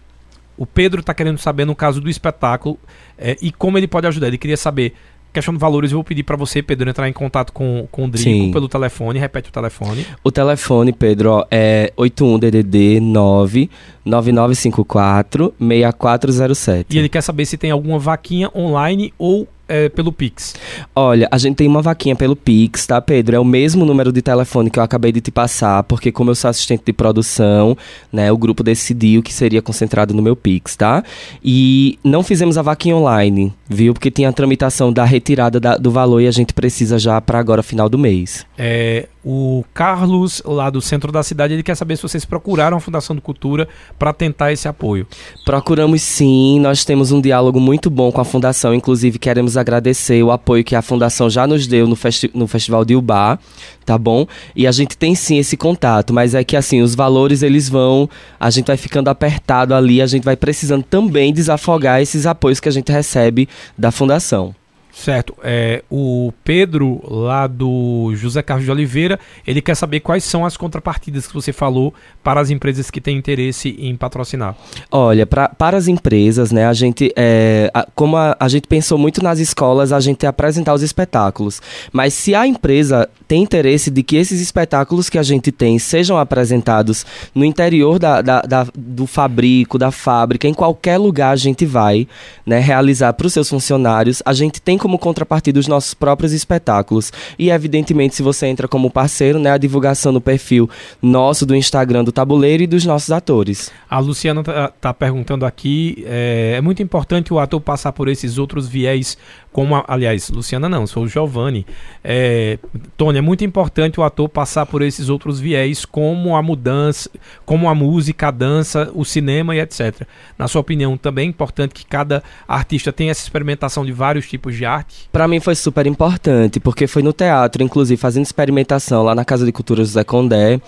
[0.57, 2.78] o Pedro tá querendo saber no caso do espetáculo
[3.18, 4.28] é, e como ele pode ajudar.
[4.28, 4.93] Ele queria saber,
[5.32, 8.09] questão de valores, eu vou pedir pra você, Pedro, entrar em contato com, com o
[8.09, 8.51] Drico Sim.
[8.51, 10.05] pelo telefone, repete o telefone.
[10.24, 13.70] O telefone, Pedro, ó, é 81DDD 9
[14.03, 16.95] 9954 6407.
[16.95, 20.53] E ele quer saber se tem alguma vaquinha online ou é, pelo Pix.
[20.93, 23.36] Olha, a gente tem uma vaquinha pelo Pix, tá, Pedro?
[23.36, 26.36] É o mesmo número de telefone que eu acabei de te passar, porque como eu
[26.36, 27.78] sou assistente de produção,
[28.11, 31.03] né, o grupo decidiu que seria concentrado no meu Pix, tá?
[31.43, 33.93] E não fizemos a vaquinha online, viu?
[33.93, 37.39] Porque tinha a tramitação da retirada da- do valor e a gente precisa já para
[37.39, 38.45] agora, final do mês.
[38.57, 42.80] É, o Carlos, lá do centro da cidade, ele quer saber se vocês procuraram a
[42.80, 43.67] Fundação do Cultura
[43.97, 45.05] para tentar esse apoio.
[45.45, 50.32] Procuramos sim, nós temos um diálogo muito bom com a Fundação, inclusive queremos agradecer o
[50.32, 53.38] apoio que a Fundação já nos deu no, festi no Festival de Ubá,
[53.86, 54.26] tá bom?
[54.55, 58.09] E a gente tem sim esse contato, mas é que assim, os valores eles vão,
[58.39, 62.69] a gente vai ficando apertado ali, a gente vai precisando também desafogar esses apoios que
[62.69, 63.47] a gente recebe
[63.78, 64.55] da Fundação.
[64.91, 65.33] Certo.
[65.43, 70.57] É, o Pedro, lá do José Carlos de Oliveira, ele quer saber quais são as
[70.57, 74.55] contrapartidas que você falou para as empresas que têm interesse em patrocinar.
[74.91, 78.97] Olha, pra, para as empresas, né, a gente, é, a- como a, a gente pensou
[78.97, 81.61] muito nas escolas, a gente apresentar os espetáculos.
[81.91, 86.17] Mas se a empresa tem interesse de que esses espetáculos que a gente tem sejam
[86.17, 91.65] apresentados no interior da, da- da- do fabrico, da fábrica, em qualquer lugar a gente
[91.65, 92.07] vai
[92.45, 97.13] né, realizar para os seus funcionários, a gente tem como contrapartida os nossos próprios espetáculos.
[97.38, 100.67] E, evidentemente, se você entra como parceiro, né, a divulgação no perfil
[100.99, 103.71] nosso do Instagram do Tabuleiro e dos nossos atores.
[103.88, 108.39] A Luciana tá, tá perguntando aqui, é, é muito importante o ator passar por esses
[108.39, 109.17] outros viés,
[109.52, 111.66] como, a- aliás, Luciana não, sou o Giovanni.
[112.04, 112.58] É,
[112.97, 117.10] Tony, é muito importante o ator passar por esses outros viés, como a mudança,
[117.45, 120.04] como a música, a dança, o cinema e etc.
[120.38, 124.56] Na sua opinião, também é importante que cada artista tenha essa experimentação de vários tipos
[124.56, 125.10] de arte?
[125.12, 129.45] Pra mim foi super importante, porque foi no teatro, inclusive fazendo experimentação lá na Casa
[129.45, 130.60] de Cultura José Condé,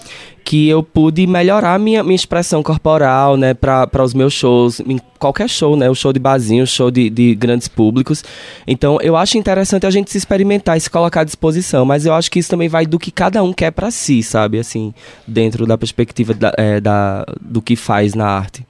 [0.44, 5.50] que eu pude melhorar minha, minha expressão corporal, né, para os meus shows, em qualquer
[5.50, 8.24] show, né, o show de barzinho, o show de, de grandes públicos.
[8.68, 12.14] Então, eu acho interessante a gente se experimentar e se colocar à disposição, mas eu
[12.14, 14.94] acho que isso também vai do que cada um quer pra si, sabe, assim,
[15.28, 18.66] dentro da perspectiva da, é, da- do que faz na arte.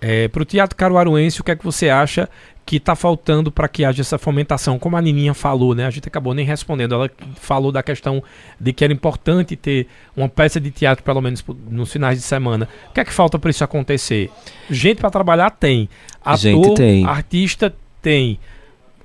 [0.00, 2.28] É, para o Teatro Caruaruense, o que é que você acha
[2.64, 4.78] que está faltando para que haja essa fomentação?
[4.78, 5.86] Como a Nininha falou, né?
[5.86, 6.94] A gente acabou nem respondendo.
[6.94, 8.22] Ela falou da questão
[8.60, 9.86] de que era importante ter
[10.16, 12.68] uma peça de teatro, pelo menos nos finais de semana.
[12.90, 14.30] O que é que falta para isso acontecer?
[14.70, 15.88] Gente para trabalhar tem.
[16.22, 17.04] Ator, Gente tem.
[17.06, 18.38] artista tem.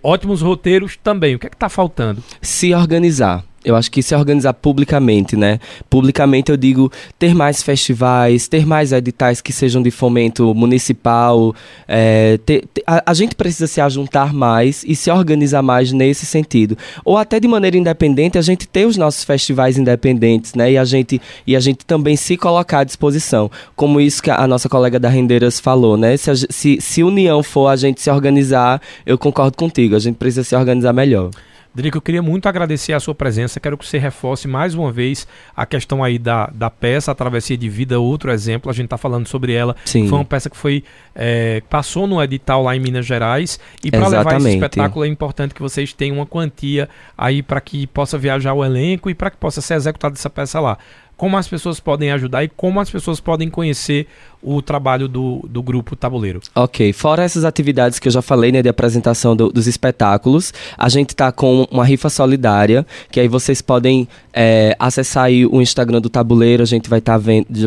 [0.04, 1.36] Ótimos roteiros também.
[1.36, 2.22] O que é que está faltando?
[2.42, 3.44] se organizar.
[3.64, 5.60] Eu acho que se organizar publicamente, né?
[5.90, 11.56] Publicamente eu digo ter mais festivais, ter mais editais que sejam de fomento municipal.
[11.88, 16.26] é, ter- ter- a, a gente precisa se ajuntar mais e se organizar mais nesse
[16.26, 16.78] sentido.
[17.06, 20.72] Ou até de maneira independente, a gente ter os nossos festivais independentes, né?
[20.74, 23.50] E a gente, e a gente também se colocar à disposição.
[23.76, 26.18] Como isso que a, a nossa colega da Rendeiras falou, né?
[26.18, 29.96] Se, a se, se união for a gente se organizar, eu concordo contigo.
[29.96, 31.30] A gente precisa se organizar melhor.
[31.76, 33.60] Drico, eu queria muito agradecer a sua presença.
[33.60, 37.58] Quero que você reforce mais uma vez a questão aí da, da peça, a Travessia
[37.58, 38.70] de Vida, outro exemplo.
[38.70, 39.76] A gente está falando sobre ela.
[39.84, 40.08] Sim.
[40.08, 40.84] Foi uma peça que foi
[41.16, 43.60] é, passou no edital lá em Minas Gerais.
[43.84, 47.88] E para levar esse espetáculo é importante que vocês tenham uma quantia aí para que
[47.88, 50.78] possa viajar o elenco e para que possa ser executada essa peça lá.
[51.18, 54.08] Como as pessoas podem ajudar e como as pessoas podem conhecer
[54.44, 56.42] o trabalho do, do grupo Tabuleiro.
[56.54, 60.90] Ok, fora essas atividades que eu já falei, né, de apresentação do- dos espetáculos, a
[60.90, 66.02] gente tá com uma rifa solidária, que aí vocês podem é, acessar aí o Instagram
[66.02, 67.20] do Tabuleiro, a gente vai estar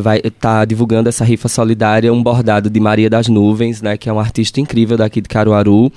[0.03, 4.13] vai tá divulgando essa rifa solidária, um bordado de Maria das Nuvens, né, que é
[4.13, 5.91] uma artista incrível daqui de Caruaru.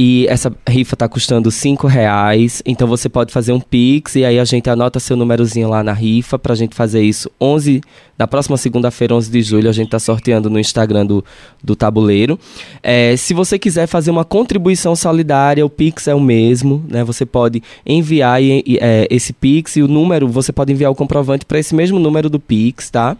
[0.00, 4.38] E essa rifa tá custando 5 reais, então você pode fazer um Pix e aí
[4.38, 7.80] a gente anota seu númerozinho lá na rifa pra gente fazer isso 11,
[8.16, 11.22] na próxima segunda-feira, 11 de julho, a gente tá sorteando no Instagram do,
[11.62, 12.40] do Tabuleiro.
[12.82, 17.04] É, se você quiser fazer uma contribuição solidária, o Pix é o mesmo, né?
[17.04, 21.58] Você pode enviar é, esse Pix e o número, você pode enviar o comprovante para
[21.58, 23.18] esse mesmo número do Pix, tá?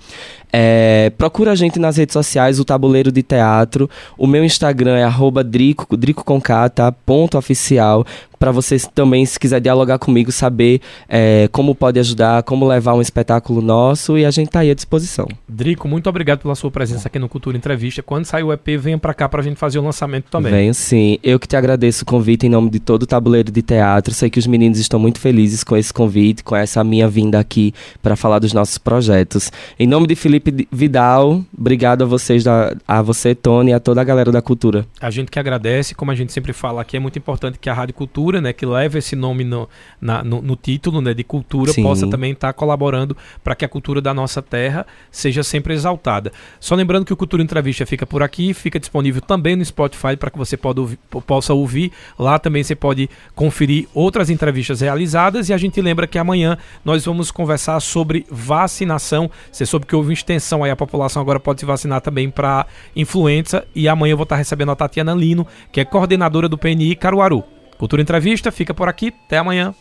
[0.50, 3.88] É, procura a gente nas redes sociais, o Tabuleiro de Teatro.
[4.16, 6.90] O meu Instagram é arroba Drico, Drico com K, tá?
[6.90, 8.06] Ponto oficial
[8.38, 13.00] para vocês também, se quiser dialogar comigo, saber é, como pode ajudar, como levar um
[13.00, 15.26] espetáculo nosso e a gente tá aí à disposição.
[15.48, 18.02] Drico, muito obrigado pela sua presença aqui no Cultura Entrevista.
[18.02, 20.52] Quando sair o EP, venha para cá para a gente fazer o lançamento também.
[20.52, 21.18] Venho sim.
[21.22, 24.14] Eu que te agradeço o convite em nome de todo o tabuleiro de teatro.
[24.14, 27.72] Sei que os meninos estão muito felizes com esse convite, com essa minha vinda aqui
[28.02, 29.50] para falar dos nossos projetos.
[29.78, 34.04] Em nome de Felipe Vidal, obrigado a vocês, a você, Tony, e a toda a
[34.04, 34.86] galera da cultura.
[35.00, 37.74] A gente que agradece, como a gente sempre fala aqui, é muito importante que a
[37.74, 39.68] Rádio Cultura cultura, né, que leva esse nome no,
[40.00, 41.82] na, no, no, título né, de cultura, Sim.
[41.82, 46.30] possa também estar tá colaborando para que a cultura da nossa terra seja sempre exaltada.
[46.60, 50.30] Só lembrando que o Cultura Entrevista fica por aqui, fica disponível também no Spotify para
[50.30, 51.90] que você ouvir, possa ouvir.
[52.18, 57.04] Lá também você pode conferir outras entrevistas realizadas e a gente lembra que amanhã nós
[57.04, 59.30] vamos conversar sobre vacinação.
[59.50, 63.66] Você soube que houve extensão aí, a população agora pode se vacinar também para influenza
[63.74, 67.57] e amanhã eu vou estar recebendo a Tatiana Lino, que é coordenadora do PNI Caruaru.
[67.78, 69.14] Cultura Entrevista fica por aqui.
[69.26, 69.72] Até amanhã.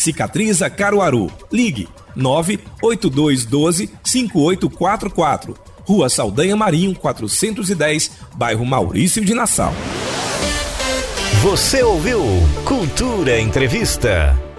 [0.00, 1.30] Cicatriza Caruaru.
[1.52, 1.86] Ligue
[2.16, 5.54] 98212 5844.
[5.84, 9.74] Rua Saldanha Marinho, 410, bairro Maurício de Nassau.
[11.42, 12.22] Você ouviu
[12.64, 14.49] Cultura Entrevista.